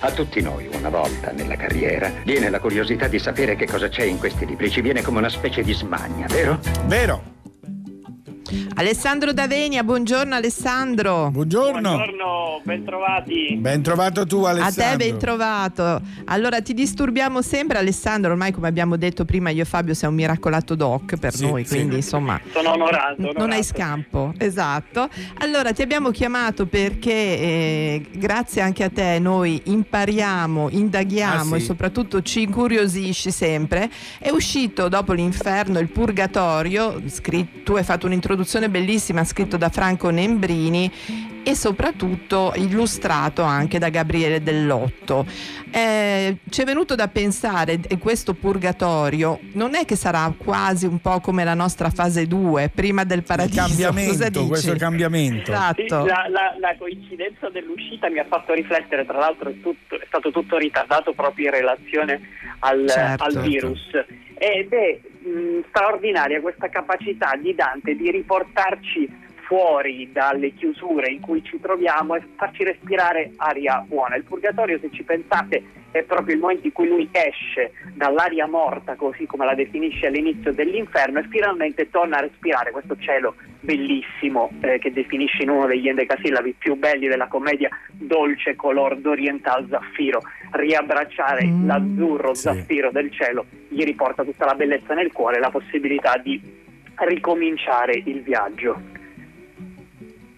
[0.00, 4.02] A tutti noi, una volta nella carriera, viene la curiosità di sapere che cosa c'è
[4.02, 4.68] in questi libri.
[4.68, 6.58] Ci viene come una specie di smania, vero?
[6.86, 7.31] Vero.
[8.74, 11.30] Alessandro Davenia, buongiorno Alessandro.
[11.30, 11.80] Buongiorno.
[11.80, 13.56] Buongiorno, bentrovati.
[13.58, 14.82] Ben trovato tu A Alessandro.
[14.84, 16.00] te ben trovato.
[16.26, 20.16] Allora ti disturbiamo sempre Alessandro, ormai come abbiamo detto prima io e Fabio sei un
[20.16, 21.76] miracolato doc per Sì, noi, sì.
[21.76, 23.14] quindi insomma Sono onorato.
[23.18, 23.52] non onorato.
[23.54, 25.08] hai scampo, esatto.
[25.38, 31.62] Allora ti abbiamo chiamato perché eh, grazie anche a te noi impariamo, indaghiamo Ah, sì.
[31.62, 33.90] e soprattutto ci incuriosisci sempre.
[34.18, 40.10] È uscito dopo l'inferno il purgatorio, scrit- tu hai fatto un'introduzione bellissima scritto da Franco
[40.10, 40.90] Nembrini
[41.44, 45.26] e soprattutto illustrato anche da Gabriele Dell'Otto.
[45.72, 51.00] Eh, ci è venuto da pensare, e questo purgatorio non è che sarà quasi un
[51.00, 53.60] po' come la nostra fase 2, prima del Il paradiso.
[53.62, 54.48] Cosa cambiamento, dici?
[54.48, 55.50] questo cambiamento.
[55.52, 56.04] Esatto.
[56.04, 60.30] la, la- la coincidenza dell'uscita mi ha fatto riflettere, tra l'altro è, tutto- è stato
[60.30, 62.20] tutto ritardato proprio in relazione
[62.60, 63.24] al, Certo.
[63.24, 63.80] al virus.
[64.38, 65.00] Ed è
[65.68, 69.08] straordinaria questa capacità di Dante di riportarci
[69.52, 74.16] fuori dalle chiusure in cui ci troviamo e farci respirare aria buona.
[74.16, 78.94] Il purgatorio, se ci pensate, è proprio il momento in cui lui esce dall'aria morta,
[78.94, 84.78] così come la definisce all'inizio dell'inferno, e finalmente torna a respirare questo cielo bellissimo eh,
[84.78, 90.22] che definisce in uno degli endecasillabi più belli della commedia dolce color d'oriental zaffiro.
[90.52, 92.42] Riabbracciare Mm, l'azzurro sì.
[92.42, 96.40] zaffiro del cielo gli riporta tutta la bellezza nel cuore e la possibilità di
[96.96, 99.00] ricominciare il viaggio.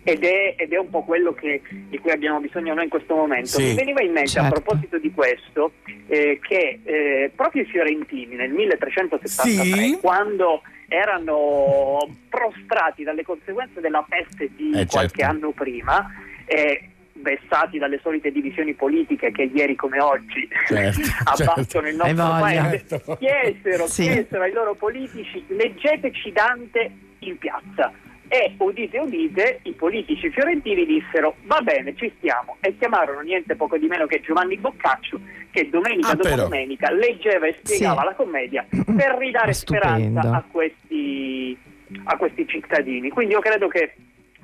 [0.06, 3.14] Ed è, ed è un po' quello che- di cui abbiamo bisogno noi in questo
[3.16, 3.48] momento.
[3.48, 4.60] Sì, Mi veniva in mente a certo.
[4.60, 5.72] proposito di questo
[6.06, 9.98] eh, che eh, proprio i fiorentini nel 1373, Sì.
[10.01, 11.98] quando erano
[12.28, 15.24] prostrati dalle conseguenze della peste di Eh, qualche certo.
[15.36, 16.06] anno prima,
[16.44, 21.86] eh, vessati dalle solite divisioni politiche che ieri come oggi Certo, abbattono certo.
[21.89, 23.16] il nostro paese, Certo.
[23.16, 24.02] chiesero, Sì.
[24.02, 26.90] chiesero ai loro politici leggeteci Dante
[27.20, 27.90] in piazza.
[28.35, 33.78] E udite udite, i politici fiorentini dissero va bene, ci stiamo e chiamarono niente poco
[33.78, 35.20] di meno che Giovanni Boccaccio
[35.52, 38.06] che domenica Ah, dopo domenica leggeva e spiegava Sì.
[38.06, 41.56] la commedia per ridare speranza a questi,
[42.02, 43.09] a questi cittadini.
[43.11, 43.94] Quindi io credo che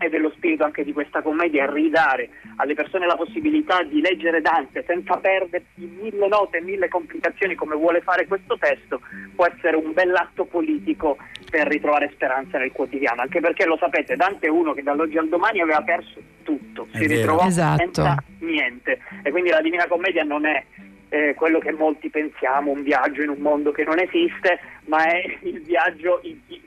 [0.01, 4.83] è dello spirito anche di questa commedia ridare alle persone la possibilità di leggere Dante
[4.87, 9.03] senza perdersi mille note e mille complicazioni come vuole fare questo testo
[9.35, 11.19] può essere un bell'atto politico
[11.51, 15.29] per ritrovare speranza nel quotidiano anche perché lo sapete Dante è uno che dall'oggi al
[15.29, 17.21] domani aveva perso tutto È si vero.
[17.21, 17.77] ritrovò Esatto.
[17.85, 20.65] senza niente e quindi la Divina Commedia non è
[21.13, 25.21] eh, quello che molti pensiamo, un viaggio in un mondo che non esiste, ma è
[25.43, 26.60] il viaggio in- in-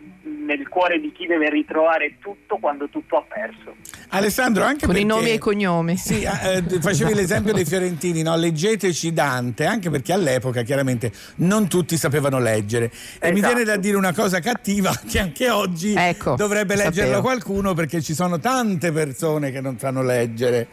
[0.46, 3.76] nel cuore di chi deve ritrovare tutto quando tutto ha perso.
[4.10, 5.98] Alessandro, anche Con i perché- nomi e i cognomi.
[5.98, 8.36] Sì, eh, facevi l'esempio dei fiorentini, no?
[8.36, 12.92] leggeteci Dante, anche perché all'epoca chiaramente non tutti sapevano leggere.
[13.20, 13.54] E mi Esatto.
[13.56, 17.22] viene da dire una cosa cattiva, che anche oggi Ecco, dovrebbe lo leggerlo sapevo.
[17.22, 20.68] qualcuno perché ci sono tante persone che non sanno leggere.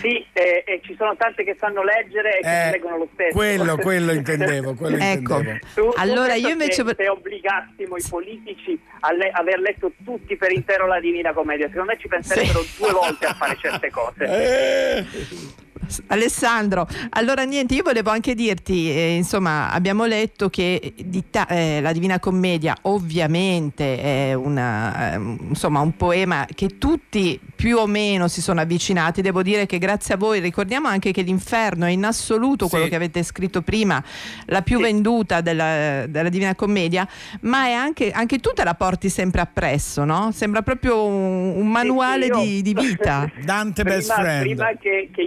[0.00, 3.08] Sì, e, e ci sono tante che sanno leggere e che Eh, non leggono lo
[3.14, 3.34] stesso.
[3.36, 5.38] quello- quello intendevo, quello Ecco.
[5.38, 5.58] intendevo.
[5.74, 10.52] Tu- Allora, io invece- se, se obbligassimo i politici a le- aver letto tutti per
[10.52, 15.06] intero la Divina Commedia, secondo me ci penserebbero due volte a fare certe cose.
[15.86, 20.94] Eh, Alessandro, allora niente, io volevo anche dirti, eh, insomma, abbiamo letto che
[21.30, 27.78] ta- eh, la Divina Commedia ovviamente è una, ehm, insomma, un poema che tutti più
[27.78, 31.86] o meno si sono avvicinati, devo dire che grazie a voi ricordiamo anche che l'Inferno
[31.86, 34.02] è in assoluto quello che avete scritto prima,
[34.46, 37.06] la più venduta della, della Divina Commedia,
[37.42, 40.30] ma è anche, anche tu te la porti sempre appresso, no?
[40.32, 43.30] Sembra proprio un, un manuale io- di, di vita.
[43.42, 44.40] Dante prima, best friend.
[44.40, 45.22] prima che, che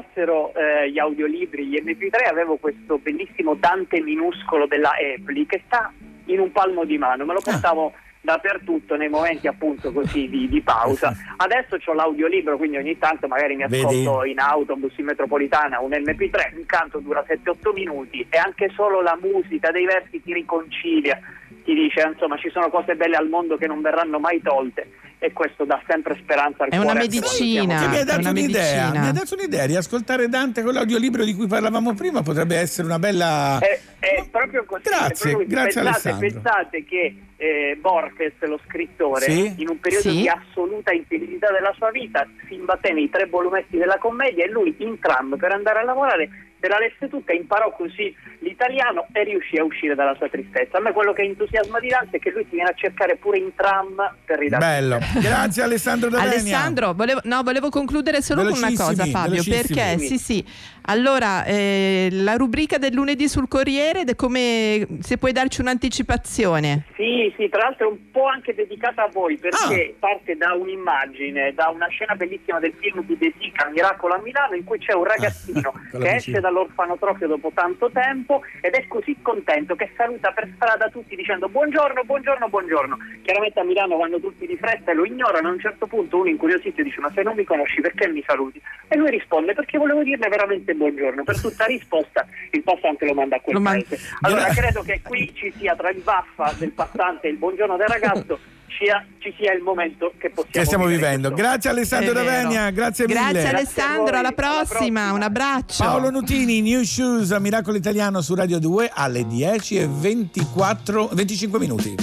[0.00, 5.92] inventassero eh, gli audiolibri, gli MP3, avevo questo bellissimo Dante minuscolo della Apple che sta
[6.26, 10.60] in un palmo di mano, me lo portavo dappertutto nei momenti appunto così di, di
[10.60, 11.12] pausa.
[11.36, 13.82] Adesso ho l'audiolibro, quindi ogni tanto magari mi Vedi?
[13.84, 19.18] ascolto in autobus, in metropolitana, un MP3, intanto dura 7-8 minuti e anche solo la
[19.20, 21.18] musica dei versi ti riconcilia,
[21.64, 24.90] ti dice insomma ci sono cose belle al mondo che non verranno mai tolte
[25.22, 27.00] e questo dà sempre speranza al È una cuore.
[27.00, 27.80] medicina.
[27.80, 29.00] Che mi hai è dato una un'idea, medicina.
[29.00, 32.98] mi hai dato un'idea, riascoltare Dante con l'audiolibro di cui parlavamo prima potrebbe essere una
[32.98, 33.58] bella...
[33.58, 34.82] È, è proprio così.
[34.84, 36.40] Grazie, proprio grazie pensate, Alessandro.
[36.40, 39.54] pensate che eh, Borges, lo scrittore, Sì?
[39.58, 40.20] in un periodo Sì.
[40.22, 44.74] di assoluta infelicità della sua vita, si imbatté nei tre volumetti della commedia e lui
[44.78, 49.56] in tram per andare a lavorare se la lesse tutta, imparò così l'italiano e riuscì
[49.56, 50.76] a uscire dalla sua tristezza.
[50.76, 53.38] A me quello che entusiasma di Dante è che lui ti viene a cercare pure
[53.38, 54.98] in tram per ridarti Bello.
[55.20, 56.32] Grazie Alessandro D'Avenia.
[56.32, 60.44] Alessandro, volevo, no, volevo concludere solo con una cosa, Fabio, perché sì, sì.
[60.90, 66.86] Allora, eh, la rubrica del lunedì sul Corriere, come se puoi darci un'anticipazione.
[66.96, 69.98] Sì, sì, tra l'altro è un po' anche dedicata a voi perché Ah.
[70.00, 74.56] parte da un'immagine, da una scena bellissima del film di De Sica, Miracolo a Milano,
[74.56, 78.88] in cui c'è un ragazzino con la che esce dall'orfanotrofio dopo tanto tempo ed è
[78.88, 82.98] così contento che saluta per strada tutti dicendo buongiorno, buongiorno, buongiorno.
[83.22, 86.28] Chiaramente a Milano vanno tutti di fretta e lo ignorano, a un certo punto uno
[86.28, 88.60] incuriosito dice ma se non mi conosci perché mi saluti?
[88.88, 91.22] E lui risponde perché volevo dirle veramente buongiorno.
[91.24, 94.00] Per tutta risposta il passante lo manda a quel Lo man- paese.
[94.22, 97.86] Allora credo che qui ci sia tra il vaffa del passante e il buongiorno del
[97.88, 98.38] ragazzo
[98.78, 101.28] sia- ci sia il momento che possiamo Che stiamo vivere vivendo.
[101.32, 101.46] questo.
[101.48, 102.12] Grazie Alessandro.
[102.14, 103.20] D'Avenia, grazie mille.
[103.20, 105.12] Grazie Alessandro, alla alla prossima, prossima.
[105.12, 105.84] un abbraccio.
[105.84, 111.58] Paolo Nutini, New Shoes, a Miracolo Italiano su Radio 2 alle 10 e 24, 25
[111.58, 111.94] minuti.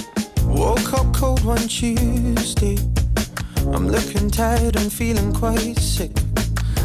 [0.44, 2.76] Woke up cold one Tuesday.
[3.72, 6.27] I'm looking tired and feeling quite sick.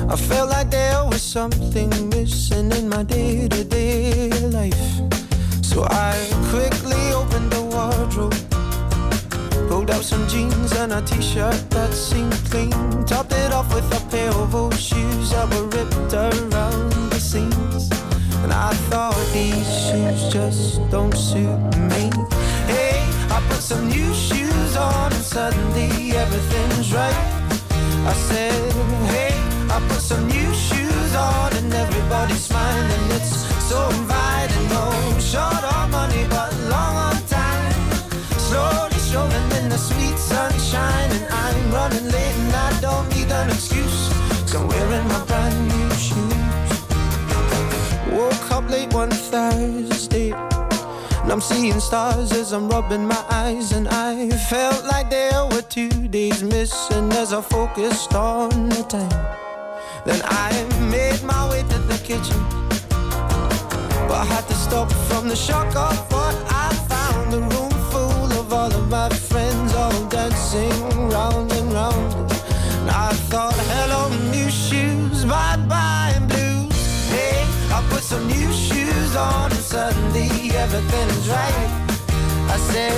[0.09, 4.75] I felt like there was something missing in my day to day life.
[5.61, 6.13] So I
[6.49, 8.35] quickly opened the wardrobe,
[9.69, 12.71] pulled out some jeans and a t shirt that seemed clean,
[13.05, 17.89] topped it off with a pair of old shoes that were ripped around the seams.
[18.43, 21.59] And I thought these shoes just don't suit
[21.91, 22.11] me.
[22.67, 22.99] Hey,
[23.31, 27.43] I put some new shoes on and suddenly everything's right.
[28.05, 28.73] I said,
[29.09, 29.32] hey,
[29.89, 33.11] put some new shoes on and everybody's smiling.
[33.17, 33.33] It's
[33.69, 34.67] so inviting.
[34.69, 34.85] No
[35.19, 37.73] short on money, but long on time.
[38.49, 43.49] Slowly strolling in the sweet sunshine, and I'm running late and I don't need an
[43.49, 44.09] excuse.
[44.41, 46.69] Cause I'm wearing my brand new shoes.
[48.11, 50.31] Woke up late one Thursday.
[51.23, 53.71] And I'm seeing stars as I'm rubbing my eyes.
[53.71, 59.52] And I felt like there were two days missing as I focused on the time.
[60.05, 60.51] Then I
[60.91, 62.37] made my way to the kitchen.
[64.07, 67.33] But I had to stop from the shock of what I found.
[67.33, 72.31] A room full of all of my friends, all dancing round and round.
[72.81, 76.75] And I thought, hello, new shoes, bye bye, blues.
[77.09, 81.69] Hey, I put some new shoes on, and suddenly everything's right.
[82.51, 82.91] I said,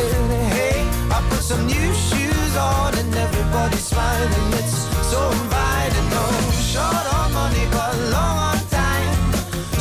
[0.53, 4.53] hey, I put some new shoes on, and everybody's smiling.
[4.53, 6.09] It's so inviting.
[6.09, 9.15] No short on money, but long on time.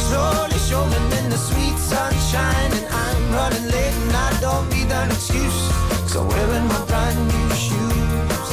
[0.09, 5.09] Slowly strolling in the sweet sunshine, and I'm running late, and I don't need an
[5.11, 5.61] excuse.
[6.03, 8.49] Cause I'm wearing my brand new shoes.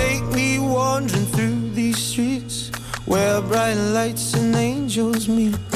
[0.00, 2.70] Take me wandering through these streets
[3.04, 5.75] where bright lights and angels angels meet.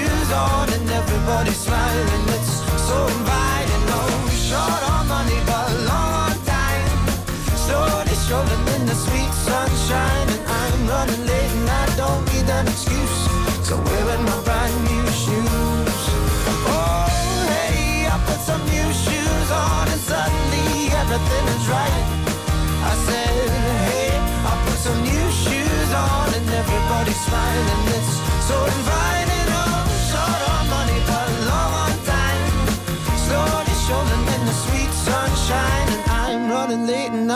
[0.33, 2.25] on and everybody's smiling.
[2.35, 3.83] It's so inviting.
[3.91, 6.87] Oh, no short on money, but long on time.
[7.65, 12.67] Slowly strolling in the sweet sunshine, and I'm running late and I don't need an
[12.67, 13.17] excuse.
[13.67, 16.01] So wearing my brand new shoes.
[16.67, 17.07] Oh,
[17.51, 22.05] hey, I put some new shoes on and suddenly everything is right.
[22.91, 23.49] I said,
[23.87, 24.11] hey,
[24.47, 27.83] I put some new shoes on and everybody's smiling.
[27.95, 28.13] It's
[28.47, 29.00] so inviting.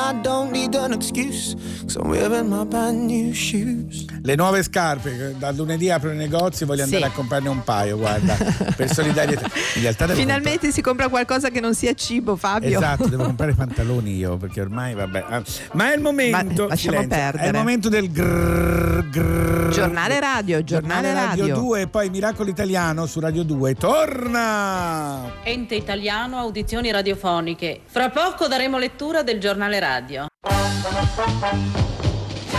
[0.05, 1.55] I don't need an excuse.
[1.87, 4.05] So I'm wearing my brand new shoes.
[4.25, 6.95] Le nuove scarpe, che da lunedì apro i negozi, voglio Sì.
[6.95, 8.35] andare a comprarne un paio, guarda,
[8.75, 9.45] per solidarietà.
[9.75, 12.75] In realtà devo Finalmente si compra qualcosa che non sia cibo, Fabio.
[12.75, 15.25] Esatto, devo comprare pantaloni io perché ormai vabbè.
[15.29, 15.43] ah,
[15.73, 16.63] Ma è il momento.
[16.63, 17.47] Ma lasciamo silenzio, È perdere.
[17.49, 19.69] il momento del grrr, grrr.
[19.71, 21.55] Giornale radio, giornale, Radio radio.
[21.57, 23.75] 2 e poi Miracolo Italiano su Radio 2.
[23.75, 25.33] Torna!
[25.43, 27.81] Ente italiano audizioni radiofoniche.
[27.85, 30.25] Fra poco daremo lettura del giornale radio.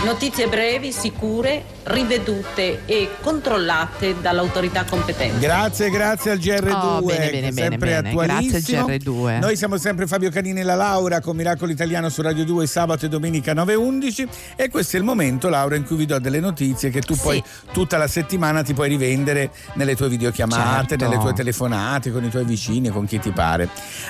[0.03, 5.39] Notizie brevi, sicure, rivedute e controllate dall'autorità competente.
[5.39, 8.09] Grazie, grazie al GR2 Oh, bene, bene, sempre bene.
[8.09, 8.51] attualissimo.
[8.51, 9.39] Grazie al GR2.
[9.39, 13.05] Noi siamo sempre Fabio Canini e la Laura con Miracolo Italiano su Radio 2 sabato
[13.05, 16.89] e domenica 9.11 e questo è il momento Laura in cui vi do delle notizie
[16.89, 17.43] che tu poi
[17.73, 21.03] tutta la settimana ti puoi rivendere nelle tue videochiamate, Certo.
[21.09, 23.67] nelle tue telefonate con i tuoi vicini, con chi ti pare.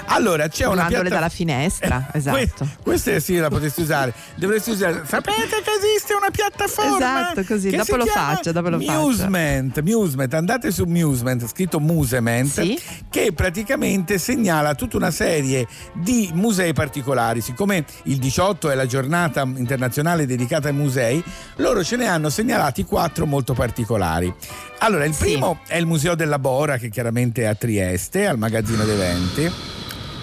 [0.07, 2.67] Allora, c'è una Guardandole piatta- dalla finestra, esatto.
[2.83, 4.13] questa sì la potresti usare.
[4.35, 5.01] Dovresti usare.
[5.07, 6.95] Sapete che esiste una piattaforma?
[7.31, 8.99] Esatto, così, dopo lo faccio, dopo lo faccio.
[8.99, 12.79] Musement, Musement, andate su Musement, scritto Musement, Sì.
[13.09, 17.41] che praticamente segnala tutta una serie di musei particolari.
[17.41, 21.23] Siccome il 18 è la giornata internazionale dedicata ai musei,
[21.57, 24.33] loro ce ne hanno segnalati quattro molto particolari.
[24.79, 28.83] Allora, il primo è il Museo della Bora, che chiaramente è a Trieste, al magazzino
[28.83, 29.51] d'eventi.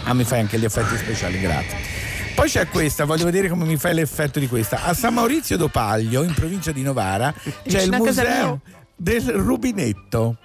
[0.04, 2.03] Ah, mi fai anche gli effetti speciali, grazie.
[2.34, 4.82] Poi c'è questa, voglio vedere come mi fai l'effetto di questa.
[4.82, 7.32] A San Maurizio d'Opaglio, in provincia di Novara,
[7.66, 8.60] c'è il museo
[8.96, 10.36] del rubinetto.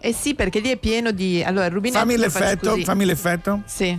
[0.00, 1.42] Eh sì, perché lì è pieno di.
[1.42, 2.00] Allora, il rubinetto.
[2.00, 3.62] Fammi l'effetto, fammi l'effetto.
[3.66, 3.98] Sì.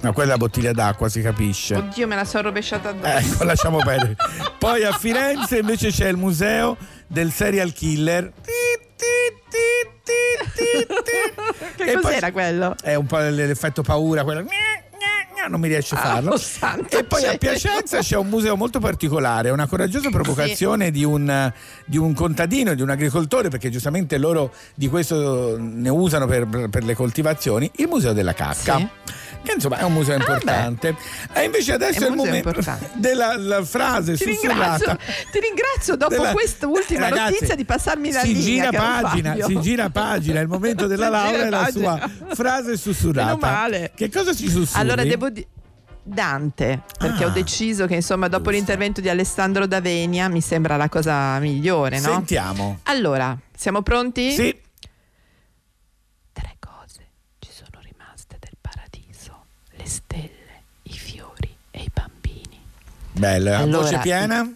[0.00, 1.74] No, quella è la bottiglia d'acqua, si capisce.
[1.74, 3.32] Oddio, me la sono rovesciata addosso.
[3.32, 4.14] Ecco, lasciamo perdere.
[4.58, 6.76] Poi a Firenze invece c'è il museo
[7.06, 8.32] del serial killer.
[11.76, 12.74] che E poi- cos'era quello?
[12.80, 14.46] È un po' l'effetto paura, quello.
[15.48, 16.32] Non mi riesce a farlo.
[16.32, 17.38] Oh, santo e poi a.
[17.38, 21.50] Piacenza c'è un museo molto particolare, una coraggiosa provocazione di, un,
[21.86, 26.84] di un contadino, di un agricoltore, perché giustamente loro di questo ne usano per, per
[26.84, 28.76] le coltivazioni, il museo della cacca.
[29.42, 30.94] Che insomma è un museo importante.
[31.32, 32.90] e invece adesso È è, il momento importante.
[32.94, 34.76] della la frase Ti sussurrata.
[34.76, 34.98] ringrazio,
[35.32, 38.42] ti ringrazio dopo Della- quest'ultima Ragazzi, notizia di passarmi la si linea.
[38.42, 38.70] gira
[39.00, 43.26] pagina, si gira pagina, è il momento della laurea e la sua frase sussurrata.
[43.34, 43.92] Meno male.
[43.94, 44.80] Che cosa ci sussurri?
[44.80, 45.46] Allora devo dire.
[46.10, 47.26] Dante, perché Ah.
[47.26, 52.12] ho deciso che insomma dopo l'intervento di Alessandro D'Avenia mi sembra la cosa migliore, no?
[52.12, 52.78] Sentiamo.
[52.84, 54.32] Allora, siamo pronti?
[54.32, 54.58] Sì.
[56.32, 57.06] Tre cose
[57.40, 62.58] ci sono rimaste del paradiso: le stelle, i fiori e i bambini.
[63.18, 64.48] Bella, Allora, voce piena.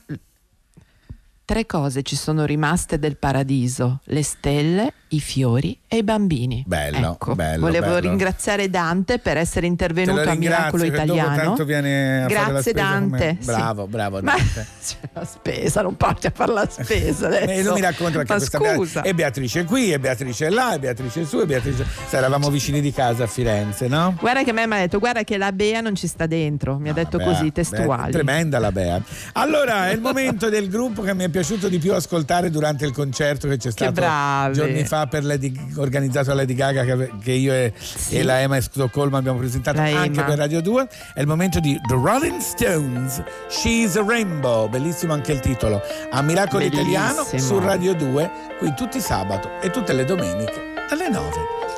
[1.45, 6.65] Tre cose ci sono rimaste del paradiso: le stelle, i fiori e i bambini.
[6.67, 7.99] Bello, Ecco, bello, Volevo bello.
[7.99, 11.55] ringraziare Dante per essere Te intervenuto a Miracolo che Italiano.
[11.55, 12.73] Grazie.
[12.73, 13.37] Dante.
[13.41, 13.47] sì.
[13.47, 14.67] Bravo, bravo Dante.
[14.85, 17.51] c'è la spesa, non parti a fare la spesa adesso.
[17.51, 19.03] E non mi racconta anche Ma questa scusa.
[19.03, 21.85] E Beatrice è qui, e Beatrice è là, e Beatrice è su, e Beatrice.
[22.09, 24.15] Sai, eravamo vicini di casa a Firenze, no?
[24.19, 26.79] Guarda che a me mi ha detto, guarda che la Bea non ci sta dentro,
[26.79, 28.13] mi ha detto Bea, così, Bea, testuali.
[28.13, 29.01] tremenda la Bea.
[29.33, 32.93] Allora, è il momento del gruppo che mi è piaciuto di più ascoltare durante il
[32.93, 34.55] concerto che c'è stato bravi.
[34.55, 37.73] giorni fa per Lady, organizzato a Lady Gaga che, che io e,
[38.11, 40.25] e la Emma e Stoccolma abbiamo presentato La anche Emma.
[40.25, 40.89] per Radio 2.
[41.15, 45.81] È il momento di The Rolling Stones, She's a Rainbow, bellissimo anche il titolo.
[46.11, 46.91] A Miracolo Bellissimo.
[46.91, 51.31] Italiano su Radio 2, qui tutti sabato e tutte le domeniche dalle 9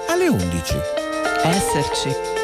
[0.08, 0.74] alle 11.
[1.44, 2.43] Esserci.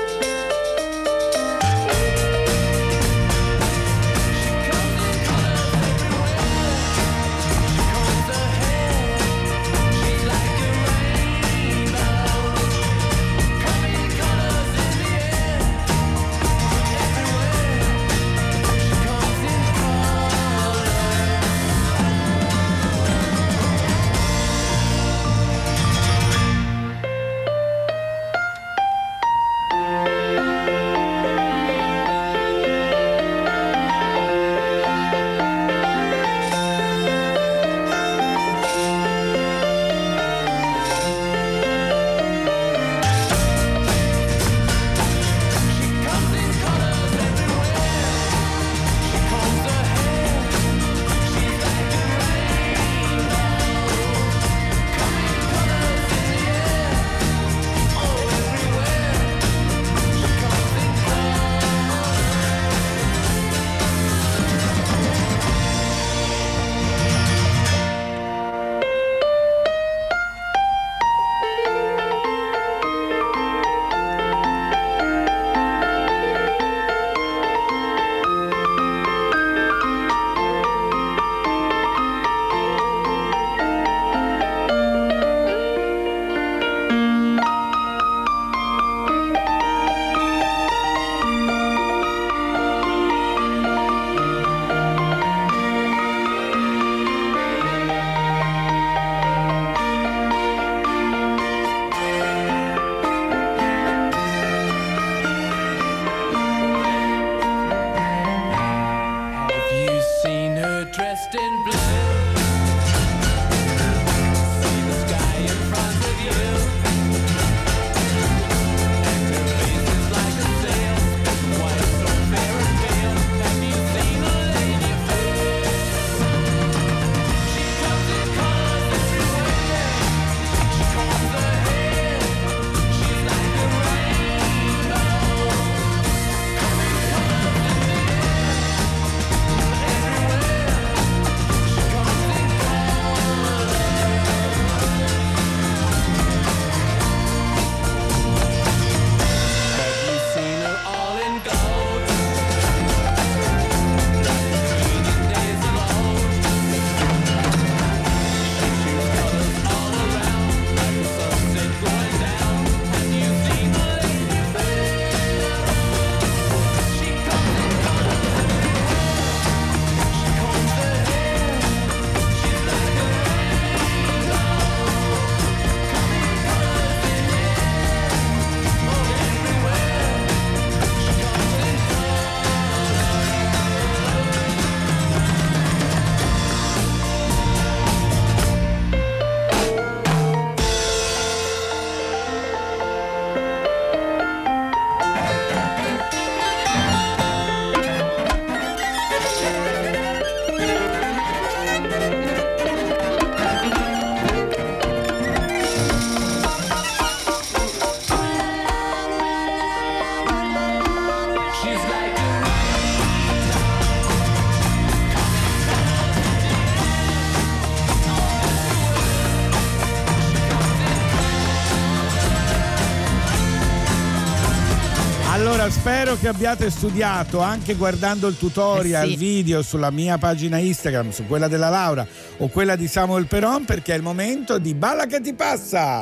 [226.31, 229.12] Abbiate studiato anche guardando il tutorial, Eh sì.
[229.12, 232.07] il video sulla mia pagina Instagram, su quella della Laura
[232.39, 236.01] o quella di Samuel Peron, perché è il momento di Balla che ti passa.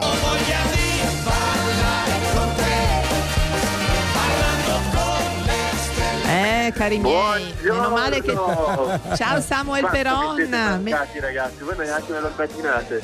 [6.30, 8.32] Eh, cari miei, meno male che.
[9.16, 10.36] Ciao Samuel Quanto Peron.
[10.36, 13.02] vi siete mancati, ragazzi, voi neanche me lo immaginate.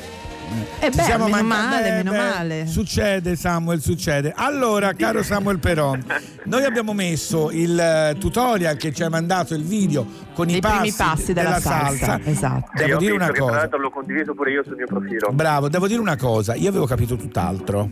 [0.85, 2.67] Eh Ci beh, siamo meno male, beh, meno beh, male.
[2.67, 4.35] Succede Samuel, succede.
[4.37, 6.05] Allora, caro Samuel Peron,
[6.45, 10.61] noi abbiamo messo il eh, tutorial che ci ha mandato il video con i I
[10.61, 12.71] primi passi, passi della salsa, esatto.
[12.75, 13.55] Sì, Devo dire una tra cosa.
[13.57, 15.31] l'altro l'ho condiviso pure io sul mio profilo.
[15.33, 17.89] Bravo, devo dire una cosa, io avevo capito tutt'altro.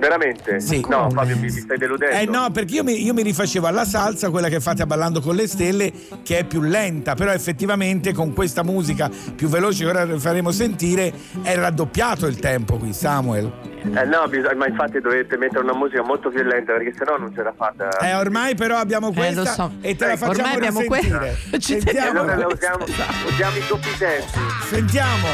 [0.00, 0.60] Veramente?
[0.60, 0.84] Sì.
[0.88, 2.16] No, Fabio, mi, mi stai deludendo.
[2.16, 5.20] Eh no, perché io mi, io mi rifacevo alla salsa, quella che fate a Ballando
[5.20, 9.90] con le Stelle, che è più lenta, però effettivamente con questa musica più veloce che
[9.90, 11.12] ora faremo sentire
[11.42, 13.52] è raddoppiato il tempo qui, Samuel.
[13.82, 17.42] Eh no, ma infatti dovete mettere una musica molto più lenta perché sennò non ce
[17.42, 17.88] la fate.
[18.02, 19.72] Eh, ormai però abbiamo questa lo so.
[19.82, 21.36] e te la Eh, facciamo ormai abbiamo risentire.
[21.50, 24.38] que- ci Sentiamo, allora la usiamo, usiamo i doppi tempi.
[24.68, 25.26] sentiamo.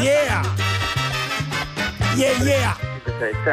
[0.00, 0.42] Yeah!
[2.14, 2.76] Yeah, yeah!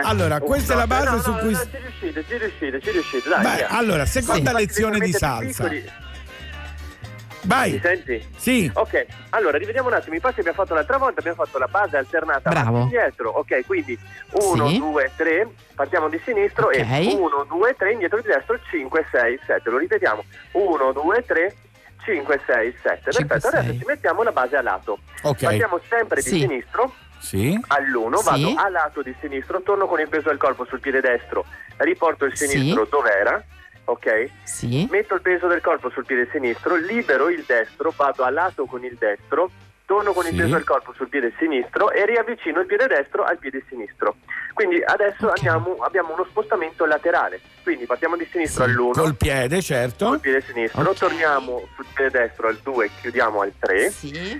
[0.04, 1.52] Allora, questa è la base no, no, su cui...
[1.54, 3.42] no, ci riuscite, ci riuscite, ci riuscite, dai.
[3.42, 5.70] Beh, allora, seconda Infatti, lezione di salsa.
[7.44, 7.72] Vai!
[7.72, 8.28] Mi senti?
[8.36, 8.70] Sì.
[8.74, 11.68] Ok, allora rivediamo un attimo i passi che abbiamo fatto l'altra volta, abbiamo fatto la
[11.68, 12.80] base alternata Bravo.
[12.82, 13.98] indietro, ok, quindi
[14.32, 14.78] 1, Sì.
[14.78, 16.76] 2, 3, partiamo di sinistro Ok.
[16.76, 21.56] e 1, 2, 3, indietro di destro, 5, 6, 7, lo ripetiamo, 1, 2, 3,
[22.04, 25.42] 5, 6, 7, Cinque, perfetto, adesso ci mettiamo la base a lato, Ok.
[25.44, 26.40] partiamo sempre di Sì.
[26.40, 27.60] sinistro, Sì.
[27.68, 28.24] all'1, Sì.
[28.26, 31.46] vado a lato di sinistro, torno con il peso del corpo sul piede destro,
[31.78, 32.48] riporto il Sì.
[32.48, 33.44] sinistro dove era,
[33.86, 34.30] ok?
[34.44, 34.88] Sì.
[34.90, 38.84] Metto il peso del corpo sul piede sinistro, libero il destro, vado a lato con
[38.84, 39.52] il destro,
[39.86, 40.38] torno con il Sì.
[40.38, 44.18] peso del corpo sul piede sinistro e riavvicino il piede destro al piede sinistro.
[44.54, 45.38] Quindi adesso Ok.
[45.38, 47.40] andiamo- abbiamo uno spostamento laterale.
[47.64, 48.70] Quindi partiamo di sinistro Sì.
[48.70, 50.06] all'1, Col piede, certo.
[50.08, 50.98] col piede sinistro, Ok.
[50.98, 53.90] torniamo sul piede destro al 2, chiudiamo al 3.
[53.90, 54.40] Sì.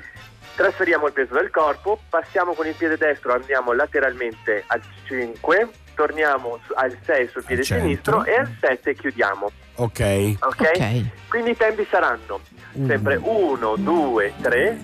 [0.60, 6.60] Trasferiamo il peso del corpo, passiamo con il piede destro, andiamo lateralmente al 5, torniamo
[6.74, 9.50] al 6 sul piede sinistro e al 7 chiudiamo.
[9.76, 10.36] Ok.
[10.42, 10.72] Ok?
[10.76, 11.04] Ok.
[11.30, 12.42] Quindi i tempi saranno
[12.74, 14.78] sempre 1, 2, 3,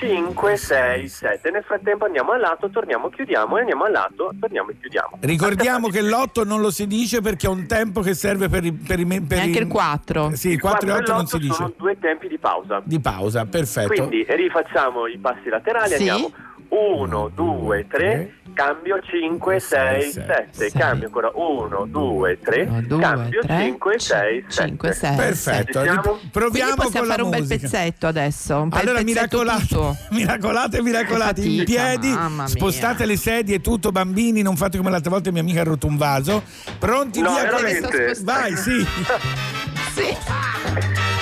[0.00, 1.50] 5, 6, 7.
[1.50, 5.18] Nel frattempo andiamo al lato, torniamo, chiudiamo e andiamo al lato, torniamo e chiudiamo.
[5.20, 8.72] Ricordiamo che l'8 non lo si dice perché è un tempo che serve per i...
[8.72, 10.34] Per i per anche il 4.
[10.34, 11.52] Sì, il 4 e 8 non si dice.
[11.52, 12.80] sono due tempi di pausa.
[12.82, 13.92] Di pausa, perfetto.
[13.92, 16.08] Quindi rifacciamo i passi laterali, Sì.
[16.08, 16.32] andiamo
[16.68, 20.70] 1, 2, 3, cambio 5, 6, 7, Sei.
[20.72, 24.68] cambio ancora 1, 2, 3, Uno, due, cambio tre, 5, 6, 7.
[24.68, 25.16] 5, 6.
[25.16, 28.66] Perfetto, proviamo Quindi possiamo con la fare un bel pezzetto adesso.
[28.66, 32.18] Bel Allora, pezzetto miracolate, miracolate, miracolate, in Fatica, piedi,
[32.48, 35.86] spostate le sedie e tutto, bambini, non fate come l'altra volta mia amica ha rotto
[35.86, 36.42] un vaso.
[36.78, 38.16] Pronti No, via veramente?
[38.22, 38.86] Vai, sì.
[40.00, 40.16] Sì.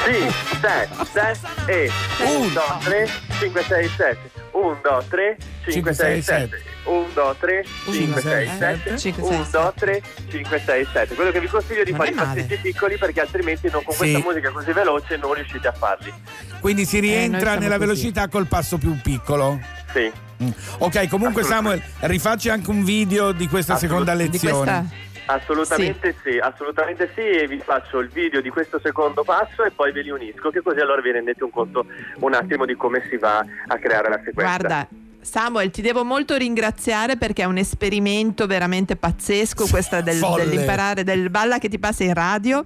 [0.05, 1.35] Sì, 6, 6
[1.67, 1.91] e
[2.25, 3.09] 1, 2, 3,
[3.41, 4.19] 5, 6, 7.
[4.53, 5.37] 1, 2, 3,
[5.69, 6.63] 5, 6, 7.
[6.85, 8.97] 1, 2, 3, 5, 6, 7.
[8.99, 11.15] Cinque, 1, sei, 2, 3, 5, 6, 7.
[11.17, 13.93] Quello che vi consiglio è di Non fare i passetti piccoli perché altrimenti non- con
[13.95, 13.99] Sì.
[14.13, 16.13] questa musica così veloce non riuscite a farli.
[16.61, 17.87] Quindi si Eh, rientra siamo nella così.
[17.87, 19.61] velocità col passo più piccolo.
[19.93, 20.11] Sì.
[20.43, 20.51] Mm.
[20.79, 25.07] Ok, comunque Samuel, rifacci anche un video di questa seconda Di lezione.
[25.31, 26.39] Assolutamente sì.
[26.39, 30.11] assolutamente sì e vi faccio il video di questo secondo passo e poi ve li
[30.11, 31.85] unisco che così allora vi rendete un conto
[32.21, 34.57] un attimo di come si va a creare la sequenza.
[34.57, 34.89] Guarda,
[35.21, 41.29] Samuel, ti devo molto ringraziare perché è un esperimento veramente pazzesco questa del, dell'imparare del
[41.29, 42.65] balla che ti passa in radio,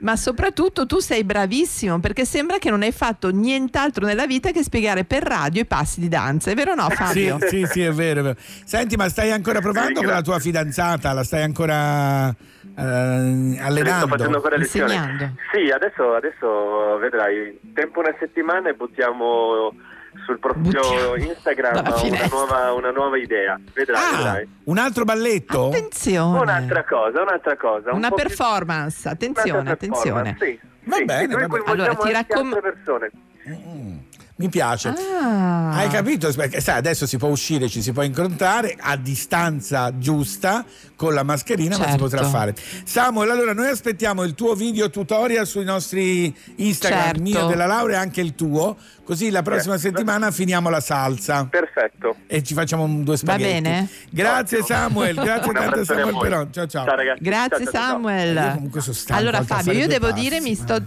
[0.00, 4.62] ma soprattutto tu sei bravissimo perché sembra che non hai fatto nient'altro nella vita che
[4.62, 7.38] spiegare per radio i passi di danza, è vero o no Sì, Fabio?
[7.46, 8.36] sì, sì, è vero, è vero.
[8.64, 11.12] Senti, ma stai ancora provando con la tua fidanzata?
[11.12, 12.34] La stai ancora eh,
[12.74, 14.06] Sto allenando?
[14.06, 14.94] facendo ancora lezioni.
[15.52, 19.74] Sì, adesso, adesso vedrai, tempo una settimana e buttiamo
[20.24, 23.58] sul profilo Buttiamo Instagram una nuova, una nuova idea.
[23.72, 24.48] Vedrai, Ah, vedrai.
[24.64, 25.66] un altro balletto?
[25.68, 26.38] Attenzione.
[26.40, 27.90] Un'altra cosa, un'altra cosa.
[27.90, 30.22] un Una po' più- performance, attenzione, un'altra attenzione.
[30.34, 31.62] performance, Sì, Va sì, bene, va bene.
[31.66, 33.10] Allora, ti anche raccom- altre persone.
[34.38, 34.88] Mi piace.
[35.20, 35.70] Ah.
[35.72, 36.30] Hai capito?
[36.32, 41.24] Perché sai, adesso si può uscire, ci si può incontrare a distanza giusta con la
[41.24, 42.04] mascherina, ma si Certo.
[42.04, 42.54] potrà fare.
[42.84, 47.16] Samuel, allora noi aspettiamo il tuo video tutorial sui nostri Instagram, Certo.
[47.16, 49.82] il mio della laurea e anche il tuo, così la prossima Yes.
[49.82, 52.14] settimana finiamo la salsa Perfetto.
[52.28, 53.60] e ci facciamo un- due Va spaghetti.
[53.60, 53.88] bene?
[54.10, 54.78] Grazie Ottimo.
[54.78, 56.16] Samuel, grazie tanto Samuel.
[56.16, 56.52] Peron.
[56.52, 56.84] Ciao ciao.
[56.86, 57.22] Ciao ragazzi.
[57.24, 57.90] Grazie Ciao, ciao, ciao.
[57.90, 58.36] Samuel.
[58.36, 60.80] Io comunque sono stanco allora Fabio, io devo passi, dire mi sto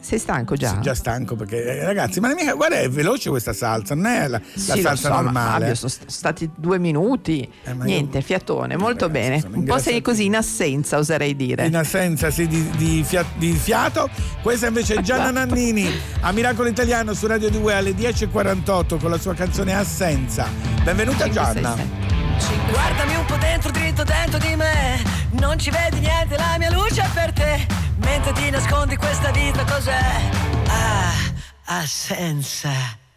[0.00, 0.68] sei stanco già?
[0.70, 4.06] Sono già stanco perché eh, ragazzi, ma la mia, guarda, è veloce questa salsa, non
[4.06, 5.58] è la, la Sì, lo salsa so, ma normale.
[5.60, 7.50] Fabio, sono st- stati due minuti.
[7.76, 9.42] ma Niente, fiatone, molto bene.
[9.52, 11.66] Un po' sei così in assenza, oserei dire.
[11.66, 14.08] In assenza sì, di, di fia- di fiato.
[14.42, 15.54] Questa invece è Gianna Esatto.
[15.54, 15.88] Nannini
[16.20, 20.48] a Miracolo Italiano su Radio 2 alle 10.48 con la sua canzone Assenza.
[20.82, 22.29] Benvenuta Gianna.
[22.70, 25.02] Guardami un po' dentro, dritto dentro di me.
[25.32, 27.66] Non ci vedi niente, la mia luce è per te.
[27.96, 30.20] Mentre ti nascondi questa vita cos'è?
[30.68, 31.12] Ah,
[31.64, 32.70] assenza.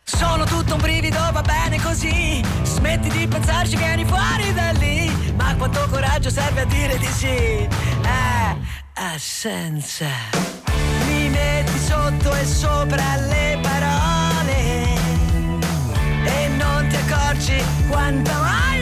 [0.03, 2.43] Sono tutto un brivido, va bene così.
[2.63, 5.33] Smetti di pensarci, vieni fuori da lì.
[5.35, 7.67] Ma quanto coraggio serve a dire di sì?
[8.03, 8.55] Ah,
[9.13, 10.07] assenza.
[11.07, 14.95] Mi metti sotto e sopra le parole
[16.25, 18.72] e non ti accorgi quanta voglia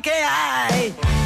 [0.00, 1.21] que hay.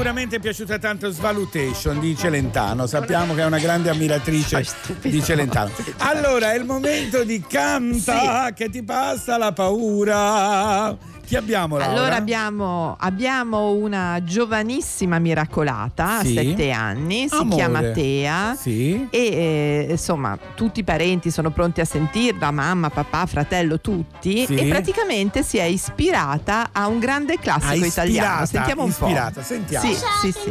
[0.00, 2.86] Sicuramente è piaciuta tanto Svalutation di Celentano.
[2.86, 4.64] Sappiamo che è una grande ammiratrice
[5.02, 5.70] di Celentano.
[5.98, 11.09] Allora è il momento di canta che ti passa la paura.
[11.30, 11.92] Chi abbiamo Laura?
[11.92, 16.34] Allora abbiamo, abbiamo una giovanissima miracolata, Sì.
[16.34, 17.54] sette anni, si Amore.
[17.54, 19.06] chiama Tea Sì.
[19.10, 24.56] e eh, insomma tutti i parenti sono pronti a sentirla, mamma, papà, fratello, tutti Sì.
[24.56, 28.46] e praticamente si è ispirata a un grande classico Ah, ispirata, italiano.
[28.46, 29.46] Sentiamo un ispirata, po'.
[29.46, 29.86] sentiamo.
[29.86, 30.50] Sì, sì, sì.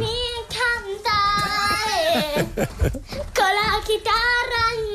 [2.40, 4.89] con la chitarra in.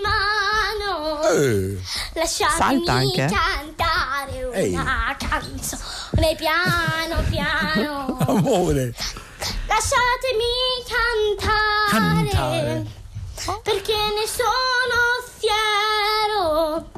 [1.31, 1.79] Eh.
[2.13, 3.25] Lasciatemi Salta anche.
[3.25, 4.73] cantare Ehi.
[4.73, 8.17] una canzone piano piano.
[8.27, 8.93] Amore.
[9.67, 10.45] Lasciatemi
[10.87, 12.85] cantare, Cantare.
[13.63, 16.89] perché ne sono fiero.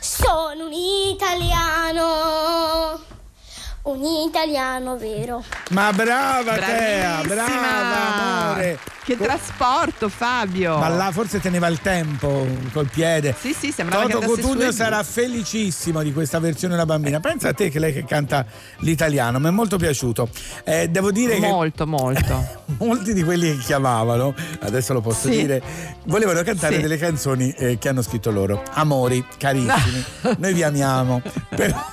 [0.00, 2.00] Sono un italiano,
[3.84, 5.42] un italiano vero.
[5.70, 8.78] Ma brava Tea, brava amore.
[9.04, 10.78] Che trasporto Fabio.
[10.78, 13.34] Ma là forse teneva il tempo col piede.
[13.36, 17.18] Sì, sì, sembrava Toto Cotugno sarà felicissimo di questa versione della bambina.
[17.18, 18.46] Pensa a te che lei che canta
[18.78, 20.28] l'italiano, mi è molto piaciuto.
[20.62, 22.22] Eh, devo dire Molto, molto.
[22.22, 25.38] che molti di quelli che chiamavano, adesso lo posso Sì.
[25.40, 25.60] dire,
[26.04, 26.80] volevano cantare Sì.
[26.82, 28.62] delle canzoni eh, che hanno scritto loro.
[28.74, 30.04] Amori, carissimi,
[30.38, 31.84] noi vi amiamo, però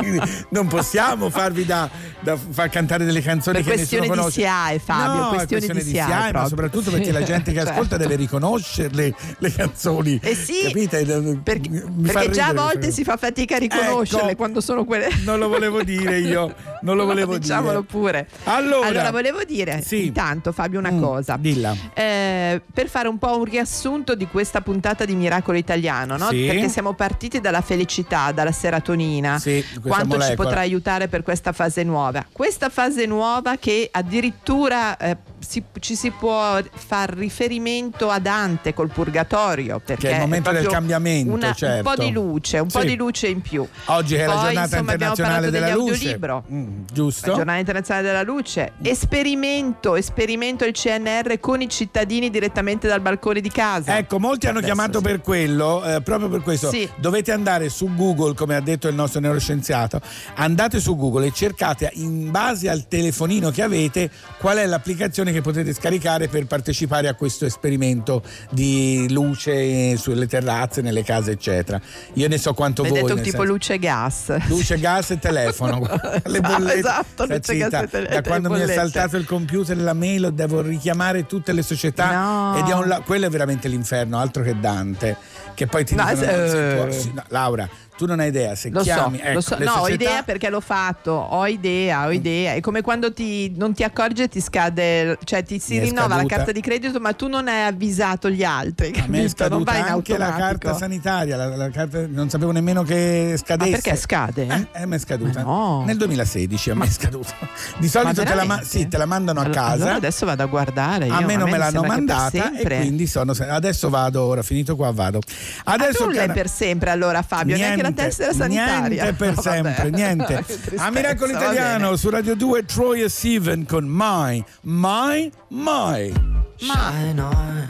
[0.00, 0.20] quindi
[0.50, 1.88] non possiamo farvi da,
[2.20, 4.40] da far cantare delle canzoni Per che nessuno questione conosce.
[4.40, 7.72] SIAE, Fabio, No, è questione di SIAE SIAE, ma soprattutto perché la gente che certo.
[7.72, 10.20] ascolta deve riconoscerle le canzoni.
[10.22, 11.04] Eh sì, capite?
[11.42, 14.36] perché, perché già a volte si fa fatica a riconoscerle Ecco.
[14.36, 15.08] quando sono quelle.
[15.24, 16.54] Non lo volevo dire io,
[16.86, 17.90] non lo volevo Diciamolo dire.
[17.90, 18.28] pure.
[18.44, 20.06] Allora, volevo dire Sì.
[20.06, 21.36] intanto, Fabio, una Mm, cosa.
[21.36, 21.74] Dilla.
[21.94, 26.28] Eh, per fare un po' un riassunto di questa puntata di Miracolo Italiano, no?
[26.28, 26.44] Sì.
[26.46, 30.34] perché siamo partiti dalla felicità, dalla serotonina, Sì, quanto ci molecola.
[30.48, 32.24] potrà aiutare per questa fase nuova.
[32.30, 38.88] Questa fase nuova che addirittura eh, si- ci si può far riferimento a Dante col
[38.90, 41.88] purgatorio perché Che è il momento del proprio cambiamento, una- certo.
[41.88, 42.86] un po' di luce un po' Sì.
[42.86, 46.18] di luce in più Oggi è la Poi, giornata insomma, internazionale della luce.
[46.52, 47.30] Mm, giusto?
[47.30, 53.40] La giornata internazionale della luce esperimento esperimento il CNR con i cittadini direttamente dal balcone
[53.40, 55.04] di casa Ecco, molti hanno Adesso chiamato sì.
[55.04, 56.70] per quello, eh, proprio per questo.
[56.70, 56.88] Sì.
[56.96, 60.00] Dovete andare su Google, come ha detto il nostro neuroscienziato,
[60.34, 65.40] andate su Google e cercate in base al telefonino che avete qual è l'applicazione che
[65.40, 71.80] potete scaricare per partecipare a questo esperimento di luce sulle terrazze, nelle case, eccetera.
[72.14, 73.10] Io ne so quanto Vedete voi.
[73.10, 75.80] un nel tipo senso- luce gas Luce, gas e telefono.
[76.24, 76.55] le bollette.
[76.64, 77.82] Esatto, Sta luce, gas zitta.
[77.82, 81.62] e tele- da quando mi è saltato il computer la mail devo richiamare tutte le
[81.62, 82.56] società No.
[82.58, 85.16] ed è un quello è veramente l'inferno, altro che Dante.
[85.54, 87.66] Che poi ti No, dicono, se- no, Laura,
[87.96, 89.56] tu non hai idea se Lo so, chiami lo ecco, so.
[89.58, 92.52] le no, ho società- idea perché l'ho fatto, ho idea, ho idea.
[92.54, 96.14] È come quando ti, non ti accorgi e ti scade, cioè ti si rinnova la
[96.16, 96.36] scaduta.
[96.36, 98.92] carta di credito, ma tu non hai avvisato gli altri.
[98.98, 103.34] A me è scaduta anche la carta sanitaria, la, la carta- non sapevo nemmeno che
[103.38, 103.70] scadesse.
[103.70, 104.46] Ma perché scade?
[104.72, 105.42] Eh, eh, mi è scaduta.
[105.42, 105.82] No.
[105.86, 107.34] Nel 2016 a me è scaduta.
[107.78, 109.72] Di solito te la, ma- sì, te la mandano a casa.
[109.72, 111.08] allora adesso vado a guardare.
[111.08, 114.76] a io, me non me mi l'hanno mandata e quindi sono adesso vado ora finito
[114.76, 115.20] qua vado
[115.64, 119.02] adesso Ah, tu l'hai cara- per sempre allora Fabio, neanche la tessera sanitaria.
[119.04, 120.44] niente per sempre niente
[120.76, 126.12] a Miracolo Italiano su Radio 2 Troy e Steven con Mai Mai Mai
[126.58, 127.68] Shine on,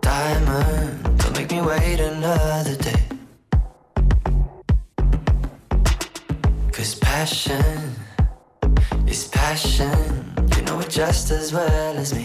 [0.00, 1.02] diamond.
[1.18, 3.08] Don't make me wait another day.
[6.72, 7.94] Cause passion
[9.06, 10.32] is passion.
[10.56, 12.24] You know it just as well as me.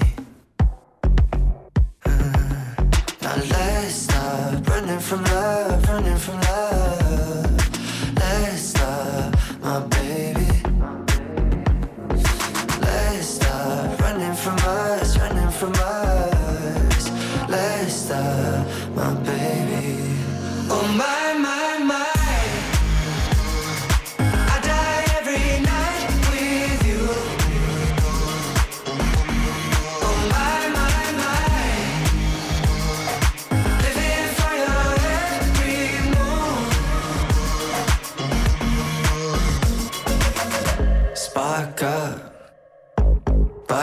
[3.36, 8.16] Let's stop running from love, running from love.
[8.16, 10.48] Let's stop, my baby.
[12.82, 17.12] Let's stop running from us, running from us.
[17.50, 18.57] Let's stop,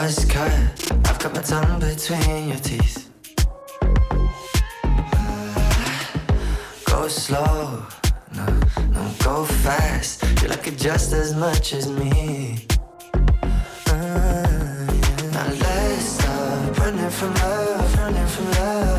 [0.01, 0.51] Buzz cut,
[1.07, 3.09] I've got my tongue between your teeth.
[6.85, 7.81] Go slow,
[8.35, 8.45] no,
[8.91, 10.21] no, go fast.
[10.41, 12.57] You like it just as much as me.
[13.13, 15.31] Uh, yeah.
[15.31, 18.94] Now let's stop running from love, running from love.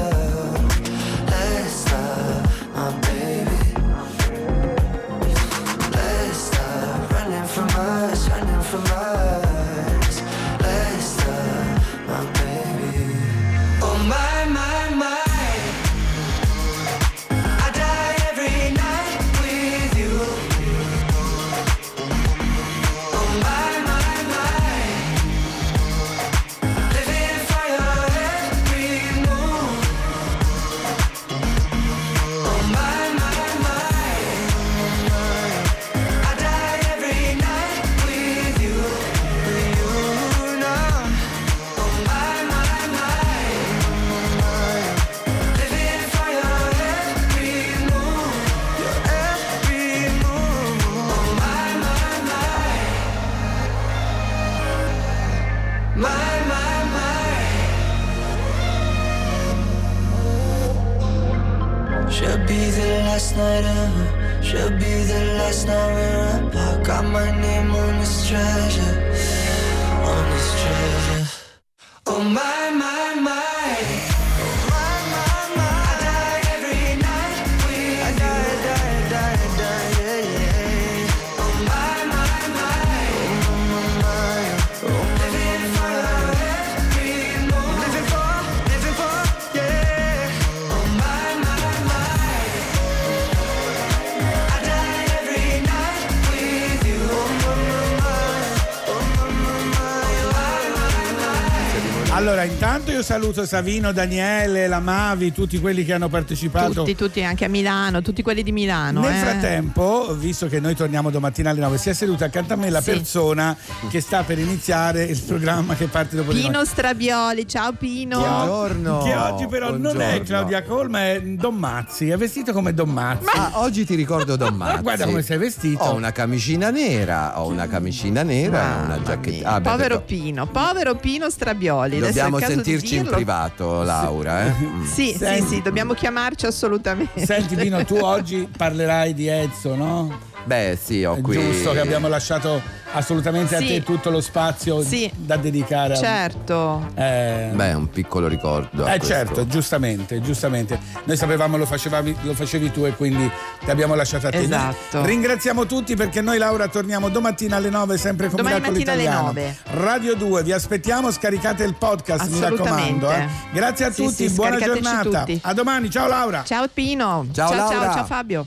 [103.06, 106.72] Saluto Savino, Daniele, la Mavi, tutti quelli che hanno partecipato.
[106.72, 109.02] Tutti, tutti anche a Milano, tutti quelli di Milano.
[109.02, 109.18] Nel eh.
[109.18, 112.80] frattempo, visto che noi torniamo domattina alle 9, si è seduta accanto a me la
[112.80, 112.90] Sì.
[112.90, 113.56] persona
[113.90, 116.64] che sta per iniziare il programma che parte dopo di Pino.
[116.64, 118.18] Strabioli, ciao Pino.
[118.18, 119.02] Buongiorno.
[119.04, 120.24] Che oggi però non è Buongiorno.
[120.24, 123.28] Claudia Colma, è Don Mazzi, è vestito come Don Mazzi.
[123.36, 124.82] Ah, oggi ti ricordo Don Mazzi.
[124.82, 125.84] Guarda come sei vestito.
[125.84, 129.48] Ho una camicina nera, ho una camicina nera e una giacchetta.
[129.48, 132.00] Ah, beh, Povero detto- Pino, povero Pino Strabioli.
[132.00, 134.46] Dobbiamo sentirci in privato, Laura.
[134.46, 134.52] Eh?
[134.64, 134.84] Mm.
[134.84, 135.46] Sì, sì, Senti.
[135.46, 137.24] sì, dobbiamo chiamarci assolutamente.
[137.24, 140.34] Senti Pino, tu oggi parlerai di Ezzo, no?
[140.46, 141.34] Beh, sì, ho È qui.
[141.40, 142.62] giusto che abbiamo lasciato
[142.92, 143.66] assolutamente a Sì.
[143.66, 145.10] te tutto lo spazio Sì.
[145.14, 146.86] da dedicare a Certo.
[146.94, 148.84] Eh, Beh, un piccolo ricordo.
[148.84, 150.78] a eh, certo, giustamente, giustamente.
[151.04, 153.28] Noi sapevamo lo, facevavi- lo facevi tu e quindi
[153.64, 154.36] ti abbiamo lasciato a te.
[154.36, 155.04] Noi Esatto.
[155.04, 159.22] Ringraziamo tutti perché noi Laura torniamo domattina alle 9 sempre con Domani Miracolo alle Italiano.
[159.26, 159.56] 9.
[159.72, 163.10] Radio 2, vi aspettiamo, scaricate il podcast, mi raccomando.
[163.10, 163.26] eh.
[163.52, 165.24] Grazie a Sì, tutti, sì, buona giornata.
[165.24, 165.40] tutti.
[165.42, 166.44] A domani, ciao Laura.
[166.44, 167.26] Ciao Pino.
[167.32, 167.78] Ciao, ciao, Laura.
[167.86, 168.46] ciao, ciao Fabio.